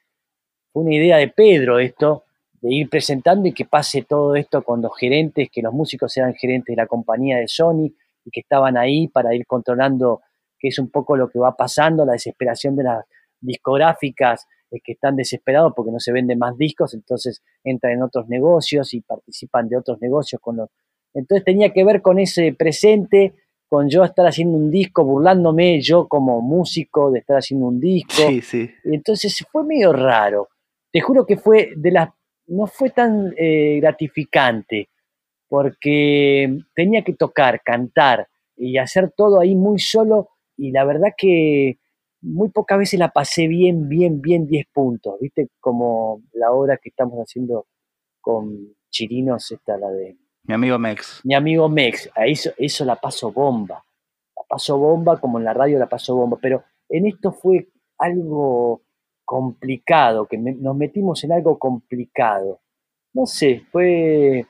fue 0.72 0.84
una 0.84 0.94
idea 0.94 1.16
de 1.16 1.28
Pedro 1.28 1.80
esto, 1.80 2.24
de 2.60 2.72
ir 2.72 2.88
presentando 2.88 3.48
y 3.48 3.52
que 3.52 3.64
pase 3.64 4.02
todo 4.02 4.36
esto 4.36 4.62
con 4.62 4.80
los 4.80 4.96
gerentes, 4.96 5.48
que 5.50 5.62
los 5.62 5.72
músicos 5.72 6.16
eran 6.16 6.34
gerentes 6.34 6.74
de 6.74 6.82
la 6.82 6.86
compañía 6.86 7.38
de 7.38 7.48
Sony 7.48 7.92
y 8.24 8.30
que 8.30 8.40
estaban 8.40 8.76
ahí 8.76 9.08
para 9.08 9.34
ir 9.34 9.46
controlando, 9.46 10.22
que 10.58 10.68
es 10.68 10.78
un 10.78 10.90
poco 10.90 11.16
lo 11.16 11.28
que 11.28 11.38
va 11.38 11.56
pasando, 11.56 12.04
la 12.04 12.12
desesperación 12.12 12.76
de 12.76 12.84
las 12.84 13.04
discográficas 13.40 14.46
es 14.70 14.82
que 14.82 14.92
están 14.92 15.16
desesperados 15.16 15.72
porque 15.74 15.92
no 15.92 16.00
se 16.00 16.12
venden 16.12 16.38
más 16.38 16.56
discos, 16.56 16.94
entonces 16.94 17.42
entran 17.64 17.94
en 17.94 18.02
otros 18.02 18.28
negocios 18.28 18.92
y 18.94 19.00
participan 19.00 19.68
de 19.68 19.76
otros 19.76 20.00
negocios 20.00 20.40
con 20.40 20.56
los... 20.56 20.68
Entonces 21.14 21.44
tenía 21.44 21.72
que 21.72 21.84
ver 21.84 22.02
con 22.02 22.18
ese 22.18 22.52
presente, 22.52 23.34
con 23.66 23.88
yo 23.88 24.04
estar 24.04 24.26
haciendo 24.26 24.56
un 24.56 24.70
disco, 24.70 25.04
burlándome 25.04 25.80
yo 25.80 26.06
como 26.06 26.40
músico 26.42 27.10
de 27.10 27.20
estar 27.20 27.38
haciendo 27.38 27.66
un 27.66 27.80
disco. 27.80 28.22
Sí, 28.42 28.70
entonces 28.84 29.44
fue 29.50 29.64
medio 29.64 29.92
raro. 29.92 30.48
Te 30.92 31.00
juro 31.00 31.24
que 31.24 31.36
fue 31.36 31.70
de 31.76 31.90
las 31.90 32.10
no 32.48 32.66
fue 32.66 32.90
tan 32.90 33.34
eh, 33.36 33.78
gratificante 33.80 34.88
porque 35.48 36.58
tenía 36.74 37.02
que 37.02 37.14
tocar, 37.14 37.62
cantar 37.62 38.28
y 38.56 38.78
hacer 38.78 39.12
todo 39.16 39.40
ahí 39.40 39.54
muy 39.54 39.78
solo 39.78 40.30
y 40.58 40.72
la 40.72 40.84
verdad 40.84 41.14
que 41.16 41.78
muy 42.20 42.50
pocas 42.50 42.78
veces 42.78 42.98
la 42.98 43.10
pasé 43.10 43.46
bien, 43.46 43.88
bien, 43.88 44.20
bien 44.20 44.46
10 44.46 44.66
puntos, 44.72 45.14
¿viste? 45.20 45.48
Como 45.60 46.22
la 46.32 46.52
obra 46.52 46.76
que 46.76 46.88
estamos 46.88 47.18
haciendo 47.20 47.66
con 48.20 48.74
Chirinos, 48.90 49.50
esta 49.52 49.78
la 49.78 49.88
de... 49.90 50.18
Mi 50.42 50.54
amigo 50.54 50.78
Mex. 50.78 51.20
Mi 51.24 51.34
amigo 51.34 51.68
Mex, 51.68 52.10
a 52.14 52.26
eso, 52.26 52.50
eso 52.58 52.84
la 52.84 52.96
paso 52.96 53.30
bomba, 53.32 53.84
la 54.36 54.42
paso 54.48 54.78
bomba 54.78 55.20
como 55.20 55.38
en 55.38 55.44
la 55.44 55.54
radio 55.54 55.78
la 55.78 55.88
paso 55.88 56.16
bomba, 56.16 56.38
pero 56.42 56.64
en 56.88 57.06
esto 57.06 57.32
fue 57.32 57.68
algo 57.98 58.82
complicado, 59.24 60.26
que 60.26 60.38
nos 60.38 60.74
metimos 60.74 61.22
en 61.22 61.32
algo 61.32 61.58
complicado. 61.58 62.60
No 63.12 63.26
sé, 63.26 63.62
fue, 63.70 64.46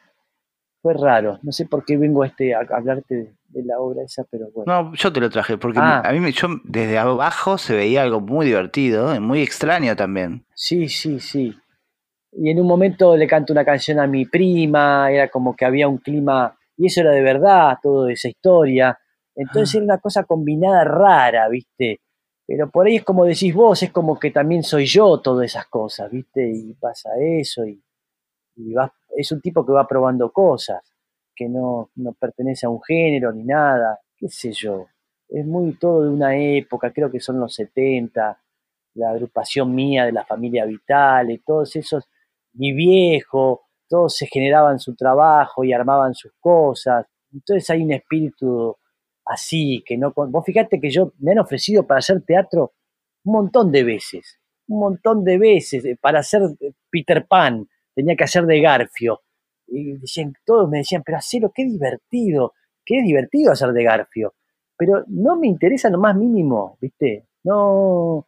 fue 0.81 0.95
raro. 0.95 1.39
No 1.43 1.53
sé 1.53 1.67
por 1.67 1.85
qué 1.85 1.97
vengo 1.97 2.23
a, 2.23 2.27
este, 2.27 2.55
a 2.55 2.61
hablarte 2.61 3.35
de, 3.49 3.65
la 3.65 3.79
obra 3.79 4.03
esa, 4.05 4.25
pero 4.31 4.51
bueno. 4.55 4.83
No, 4.83 4.95
yo 4.95 5.13
te 5.13 5.21
lo 5.21 5.31
traje, 5.31 5.59
porque 5.59 5.79
ah. 5.81 6.03
a 6.05 6.13
mí 6.13 6.33
yo, 6.33 6.49
desde 6.65 6.99
abajo 6.99 7.59
se 7.59 7.75
veía 7.75 8.03
algo 8.03 8.21
muy 8.21 8.47
divertido, 8.47 9.21
muy 9.21 9.43
extraño 9.43 9.97
también. 9.97 10.45
Sí, 10.55 10.89
sí, 10.89 11.21
sí. 11.21 11.55
Y 12.33 12.51
en 12.51 12.61
un 12.61 12.67
momento 12.67 13.17
le 13.17 13.27
canto 13.27 13.53
una 13.53 13.65
canción 13.65 13.99
a 13.99 14.07
mi 14.07 14.27
prima, 14.27 15.11
era 15.11 15.29
como 15.29 15.57
que 15.57 15.65
había 15.65 15.89
un 15.89 15.99
clima, 15.99 16.57
y 16.77 16.87
eso 16.87 17.01
era 17.01 17.11
de 17.13 17.23
verdad, 17.23 17.79
toda 17.83 18.13
esa 18.13 18.29
historia. 18.29 18.99
Entonces 19.35 19.75
ah. 19.75 19.79
era 19.79 19.85
una 19.85 19.99
cosa 19.99 20.25
combinada 20.25 20.85
rara, 20.85 21.49
¿viste? 21.49 22.01
Pero 22.49 22.71
por 22.71 22.87
ahí 22.87 22.97
es 22.97 23.05
como 23.05 23.27
decís 23.27 23.55
vos, 23.55 23.83
es 23.83 23.91
como 23.91 24.19
que 24.19 24.31
también 24.31 24.63
soy 24.63 24.87
yo 24.87 25.21
todas 25.21 25.45
esas 25.45 25.67
cosas, 25.67 26.11
¿viste? 26.11 26.51
Y 26.51 26.73
pasa 26.75 27.11
eso 27.21 27.67
y, 27.67 27.83
es 29.19 29.33
un 29.33 29.41
tipo 29.41 29.67
que 29.67 29.73
va 29.73 29.85
probando 29.85 30.31
cosas, 30.31 30.95
que 31.35 31.49
no, 31.49 31.91
no 31.97 32.13
pertenece 32.13 32.67
a 32.67 32.71
un 32.71 32.81
género 32.81 33.33
ni 33.33 33.43
nada, 33.43 33.99
qué 34.17 34.29
sé 34.29 34.53
yo. 34.53 34.87
Es 35.29 35.45
muy 35.45 35.73
todo 35.73 36.05
de 36.05 36.11
una 36.11 36.37
época, 36.37 36.93
creo 36.93 37.11
que 37.11 37.19
son 37.19 37.41
los 37.41 37.53
70, 37.53 38.41
la 38.95 39.11
agrupación 39.11 39.75
mía 39.75 40.07
de 40.07 40.13
la 40.13 40.25
familia 40.25 40.67
Vital, 40.67 41.33
y 41.33 41.39
todos 41.39 41.75
esos, 41.75 42.09
mi 42.53 42.73
viejo, 42.73 43.63
todos 43.89 44.15
se 44.15 44.29
generaban 44.29 44.79
su 44.79 44.95
trabajo 44.95 45.65
y 45.65 45.73
armaban 45.73 46.15
sus 46.15 46.33
cosas. 46.39 47.05
Entonces 47.33 47.69
hay 47.71 47.83
un 47.83 47.93
espíritu 47.93 48.77
así, 49.25 49.83
que 49.85 49.97
no... 49.97 50.13
Vos 50.15 50.45
fíjate 50.47 50.81
que 50.81 50.91
yo 50.91 51.13
me 51.19 51.33
han 51.33 51.41
ofrecido 51.41 51.85
para 51.85 51.99
hacer 51.99 52.23
teatro 52.23 52.75
un 53.25 53.33
montón 53.33 53.73
de 53.73 53.83
veces, 53.83 54.39
un 54.69 54.79
montón 54.79 55.25
de 55.25 55.39
veces, 55.39 55.85
eh, 55.85 55.99
para 56.01 56.21
hacer 56.21 56.43
eh, 56.61 56.73
Peter 56.89 57.27
Pan, 57.27 57.67
tenía 57.99 58.15
que 58.15 58.23
hacer 58.23 58.47
de 58.47 58.61
Garfio. 58.61 59.23
Y 59.67 59.95
decían, 59.95 60.33
todos 60.47 60.71
me 60.71 60.79
decían, 60.79 61.03
pero 61.05 61.19
hacelo, 61.19 61.51
qué 61.53 61.65
divertido, 61.65 62.53
qué 62.85 63.03
divertido 63.03 63.51
hacer 63.51 63.73
de 63.73 63.83
Garfio. 63.83 64.35
Pero 64.77 65.03
no 65.09 65.35
me 65.37 65.49
interesa 65.49 65.91
lo 65.91 65.99
más 65.99 66.15
mínimo, 66.15 66.79
¿viste? 66.81 67.27
No, 67.43 68.25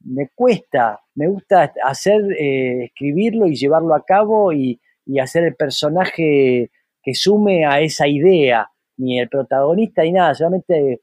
me 0.00 0.30
cuesta, 0.34 1.00
me 1.14 1.28
gusta 1.28 1.72
hacer, 1.84 2.22
eh, 2.32 2.86
escribirlo 2.86 3.46
y 3.46 3.54
llevarlo 3.54 3.94
a 3.94 4.04
cabo 4.04 4.52
y, 4.52 4.80
y 5.06 5.20
hacer 5.20 5.44
el 5.44 5.54
personaje 5.54 6.72
que 7.00 7.14
sume 7.14 7.64
a 7.64 7.80
esa 7.80 8.08
idea 8.08 8.68
ni 8.96 9.20
el 9.20 9.28
protagonista 9.28 10.02
ni 10.02 10.10
nada, 10.10 10.34
solamente 10.34 11.02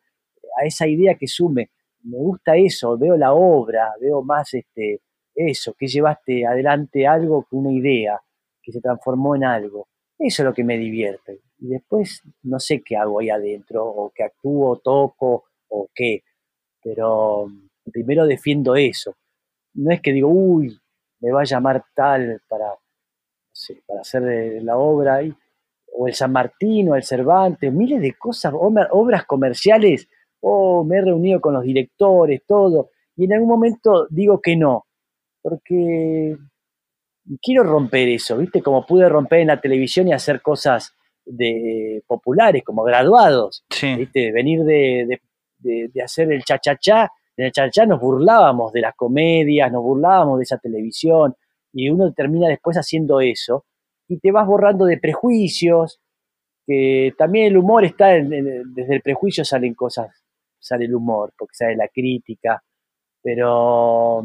a 0.62 0.66
esa 0.66 0.86
idea 0.86 1.16
que 1.16 1.28
sume. 1.28 1.72
Me 2.04 2.18
gusta 2.18 2.58
eso, 2.58 2.98
veo 2.98 3.16
la 3.16 3.32
obra, 3.32 3.94
veo 4.02 4.22
más 4.22 4.54
este, 4.54 5.00
eso, 5.50 5.74
que 5.74 5.88
llevaste 5.88 6.46
adelante 6.46 7.08
algo 7.08 7.48
una 7.52 7.72
idea, 7.72 8.20
que 8.62 8.72
se 8.72 8.82
transformó 8.82 9.36
en 9.36 9.44
algo. 9.44 9.88
Eso 10.18 10.44
es 10.44 10.46
lo 10.46 10.54
que 10.54 10.64
me 10.64 10.78
divierte. 10.78 11.42
Y 11.60 11.68
después 11.68 12.22
no 12.44 12.60
sé 12.60 12.82
qué 12.82 12.98
hago 12.98 13.20
ahí 13.20 13.30
adentro, 13.30 13.86
o 13.86 14.12
que 14.12 14.24
actúo, 14.24 14.78
toco, 14.78 15.46
o 15.70 15.90
qué. 15.94 16.24
Pero 16.84 17.48
primero 17.92 18.26
defiendo 18.26 18.76
eso. 18.76 19.16
No 19.74 19.92
es 19.92 20.02
que 20.02 20.14
digo, 20.14 20.30
uy, 20.30 20.80
me 21.20 21.32
va 21.32 21.42
a 21.42 21.46
llamar 21.46 21.84
tal 21.96 22.42
para, 22.48 22.74
para 23.88 24.02
hacer 24.02 24.62
la 24.64 24.78
obra. 24.78 25.24
Y 25.24 25.34
o 25.94 26.08
el 26.08 26.14
San 26.14 26.32
Martín 26.32 26.90
o 26.90 26.96
el 26.96 27.04
Cervantes, 27.04 27.72
miles 27.72 28.02
de 28.02 28.14
cosas, 28.14 28.54
obras 28.56 29.26
comerciales, 29.26 30.08
oh, 30.42 30.84
me 30.84 30.98
he 30.98 31.02
reunido 31.02 31.40
con 31.40 31.54
los 31.54 31.64
directores, 31.64 32.42
todo, 32.46 32.90
y 33.16 33.26
en 33.26 33.34
algún 33.34 33.50
momento 33.50 34.08
digo 34.10 34.42
que 34.42 34.56
no, 34.56 34.86
porque 35.42 36.38
quiero 37.42 37.64
romper 37.64 38.08
eso, 38.10 38.38
¿viste? 38.38 38.62
Como 38.62 38.86
pude 38.86 39.08
romper 39.10 39.40
en 39.40 39.48
la 39.48 39.62
televisión 39.62 40.08
y 40.08 40.14
hacer 40.14 40.42
cosas 40.42 40.96
de 41.26 42.04
populares, 42.08 42.64
como 42.64 42.84
graduados, 42.84 43.64
¿viste? 43.70 44.32
Venir 44.32 44.64
de, 44.64 45.20
de, 45.60 46.04
hacer 46.04 46.32
el 46.32 46.44
cha-cha-cha, 46.44 47.12
en 47.38 47.46
el 47.46 47.52
cha-cha 47.52 47.86
nos 47.86 48.00
burlábamos 48.00 48.72
de 48.74 48.82
las 48.82 48.96
comedias, 48.96 49.72
nos 49.72 49.84
burlábamos 49.84 50.40
de 50.40 50.44
esa 50.44 50.58
televisión, 50.58 51.36
y 51.74 51.90
uno 51.90 52.12
termina 52.14 52.48
después 52.50 52.78
haciendo 52.78 53.22
eso, 53.22 53.66
y 54.08 54.20
te 54.20 54.32
vas 54.32 54.46
borrando 54.46 54.86
de 54.86 54.98
prejuicios, 54.98 56.02
que 56.66 57.14
también 57.18 57.48
el 57.48 57.58
humor 57.58 57.86
está, 57.86 58.08
desde 58.10 58.96
el 58.96 59.02
prejuicio 59.02 59.46
salen 59.46 59.74
cosas, 59.74 60.24
sale 60.60 60.86
el 60.86 60.96
humor, 60.96 61.34
porque 61.38 61.56
sale 61.56 61.76
la 61.76 61.88
crítica, 61.88 62.64
pero 63.22 64.24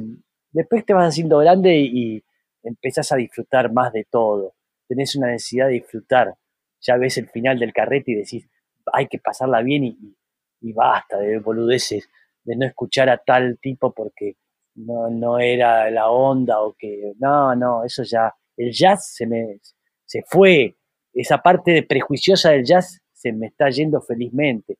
después 0.56 0.86
te 0.86 0.94
vas 0.94 1.08
haciendo 1.08 1.38
grande 1.38 1.76
y, 1.76 2.22
empezás 2.62 3.12
a 3.12 3.16
disfrutar 3.16 3.72
más 3.72 3.92
de 3.92 4.08
todo, 4.10 4.54
tenés 4.88 5.14
una 5.14 5.28
necesidad 5.28 5.68
de 5.68 5.74
disfrutar, 5.74 6.34
ya 6.80 6.96
ves 6.96 7.16
el 7.16 7.28
final 7.28 7.60
del 7.60 7.72
carrete 7.72 8.10
y 8.10 8.14
decís, 8.16 8.48
hay 8.92 9.06
que 9.06 9.20
pasarla 9.20 9.62
bien 9.62 9.84
y, 9.84 10.16
y 10.62 10.72
basta 10.72 11.16
de 11.18 11.38
boludeces, 11.38 12.08
de 12.42 12.56
no 12.56 12.66
escuchar 12.66 13.08
a 13.08 13.18
tal 13.18 13.60
tipo 13.60 13.92
porque 13.92 14.34
no, 14.74 15.08
no 15.10 15.38
era 15.38 15.88
la 15.92 16.10
onda 16.10 16.60
o 16.60 16.74
que, 16.76 17.12
no, 17.20 17.54
no, 17.54 17.84
eso 17.84 18.02
ya, 18.02 18.34
el 18.56 18.72
jazz 18.72 19.14
se 19.14 19.28
me, 19.28 19.60
se 20.04 20.24
fue, 20.26 20.74
esa 21.12 21.38
parte 21.38 21.70
de 21.70 21.84
prejuiciosa 21.84 22.50
del 22.50 22.64
jazz 22.64 23.00
se 23.12 23.32
me 23.32 23.46
está 23.46 23.70
yendo 23.70 24.00
felizmente, 24.00 24.76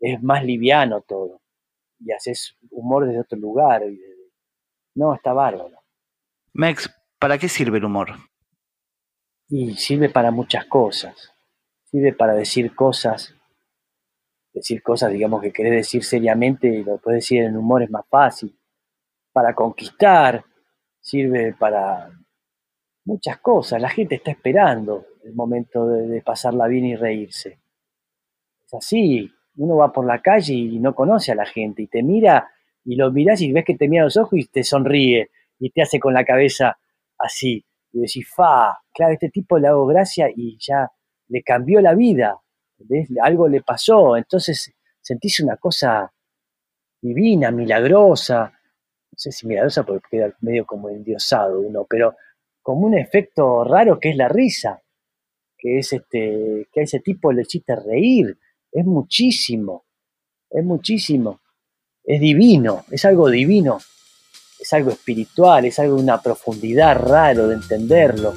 es 0.00 0.20
más 0.20 0.44
liviano 0.44 1.02
todo, 1.02 1.40
y 2.00 2.10
haces 2.10 2.56
humor 2.72 3.06
desde 3.06 3.20
otro 3.20 3.38
lugar, 3.38 3.84
no, 4.94 5.14
está 5.14 5.32
bárbaro. 5.32 5.82
Mex, 6.52 6.90
¿para 7.18 7.38
qué 7.38 7.48
sirve 7.48 7.78
el 7.78 7.84
humor? 7.84 8.10
Y 9.48 9.74
sirve 9.76 10.08
para 10.08 10.30
muchas 10.30 10.66
cosas, 10.66 11.32
sirve 11.84 12.12
para 12.12 12.34
decir 12.34 12.74
cosas, 12.74 13.34
decir 14.52 14.82
cosas, 14.82 15.12
digamos, 15.12 15.42
que 15.42 15.52
querés 15.52 15.72
decir 15.72 16.04
seriamente 16.04 16.68
y 16.68 16.84
lo 16.84 16.98
puedes 16.98 17.24
decir 17.24 17.42
en 17.42 17.56
humor 17.56 17.82
es 17.82 17.90
más 17.90 18.06
fácil, 18.08 18.56
para 19.32 19.54
conquistar, 19.54 20.44
sirve 21.00 21.54
para 21.54 22.10
muchas 23.04 23.38
cosas. 23.38 23.80
La 23.80 23.88
gente 23.88 24.16
está 24.16 24.30
esperando 24.30 25.06
el 25.24 25.34
momento 25.34 25.86
de, 25.86 26.22
pasarla 26.22 26.66
bien 26.66 26.84
y 26.84 26.96
reírse. 26.96 27.60
Es 28.64 28.74
así, 28.74 29.30
uno 29.56 29.76
va 29.76 29.92
por 29.92 30.06
la 30.06 30.20
calle 30.22 30.54
y 30.54 30.78
no 30.78 30.94
conoce 30.94 31.32
a 31.32 31.34
la 31.36 31.46
gente 31.46 31.82
y 31.82 31.86
te 31.86 32.02
mira 32.02 32.50
y 32.84 32.96
lo 32.96 33.10
miras 33.12 33.40
y 33.40 33.52
ves 33.52 33.64
que 33.64 33.76
te 33.76 33.88
mira 33.88 34.04
los 34.04 34.16
ojos 34.16 34.38
y 34.38 34.46
te 34.46 34.64
sonríe 34.64 35.30
y 35.58 35.70
te 35.70 35.82
hace 35.82 36.00
con 36.00 36.14
la 36.14 36.24
cabeza 36.24 36.78
así. 37.18 37.64
Y 37.92 38.00
decís, 38.00 38.28
fa, 38.34 38.78
claro, 38.92 39.12
este 39.12 39.30
tipo 39.30 39.58
le 39.58 39.68
hago 39.68 39.86
gracia 39.86 40.28
y 40.34 40.56
ya 40.58 40.90
le 41.28 41.42
cambió 41.42 41.80
la 41.80 41.94
vida, 41.94 42.40
algo 43.22 43.48
le 43.48 43.62
pasó, 43.62 44.16
entonces 44.16 44.72
sentís 45.00 45.40
una 45.40 45.56
cosa 45.56 46.12
divina, 47.00 47.50
milagrosa, 47.50 48.52
no 49.12 49.16
sé 49.16 49.32
si 49.32 49.46
milagrosa 49.46 49.84
porque 49.84 50.08
queda 50.10 50.36
medio 50.40 50.66
como 50.66 50.88
endiosado 50.88 51.60
uno, 51.60 51.86
pero 51.88 52.14
como 52.62 52.86
un 52.86 52.98
efecto 52.98 53.64
raro 53.64 53.98
que 53.98 54.10
es 54.10 54.16
la 54.16 54.28
risa, 54.28 54.82
que 55.56 55.78
es 55.78 55.92
este, 55.92 56.68
que 56.72 56.80
a 56.80 56.82
ese 56.84 57.00
tipo 57.00 57.32
le 57.32 57.42
hiciste 57.42 57.76
reír, 57.76 58.38
es 58.72 58.84
muchísimo, 58.84 59.84
es 60.50 60.64
muchísimo, 60.64 61.39
es 62.10 62.20
divino, 62.20 62.84
es 62.90 63.04
algo 63.04 63.30
divino, 63.30 63.78
es 64.58 64.72
algo 64.72 64.90
espiritual, 64.90 65.64
es 65.64 65.78
algo 65.78 65.94
de 65.94 66.02
una 66.02 66.20
profundidad 66.20 66.98
raro 66.98 67.46
de 67.46 67.54
entenderlo, 67.54 68.34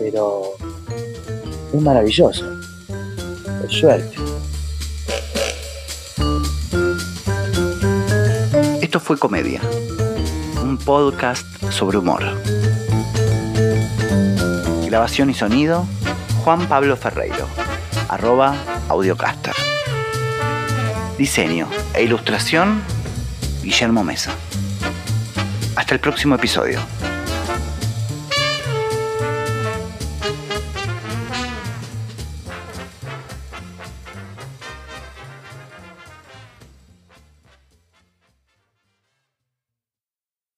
pero 0.00 0.42
es 1.72 1.80
maravilloso, 1.80 2.44
es 3.64 3.72
suerte. 3.72 4.16
Esto 8.82 8.98
fue 8.98 9.18
Comedia, 9.18 9.60
un 10.60 10.76
podcast 10.76 11.46
sobre 11.70 11.98
humor. 11.98 12.24
Grabación 14.84 15.30
y 15.30 15.34
sonido, 15.34 15.86
Juan 16.42 16.66
Pablo 16.66 16.96
Ferreiro, 16.96 17.46
arroba 18.08 18.56
audiocaster. 18.88 19.73
Diseño 21.18 21.68
e 21.94 22.02
ilustración, 22.02 22.82
Guillermo 23.62 24.02
Mesa. 24.02 24.34
Hasta 25.76 25.94
el 25.94 26.00
próximo 26.00 26.34
episodio. 26.34 26.80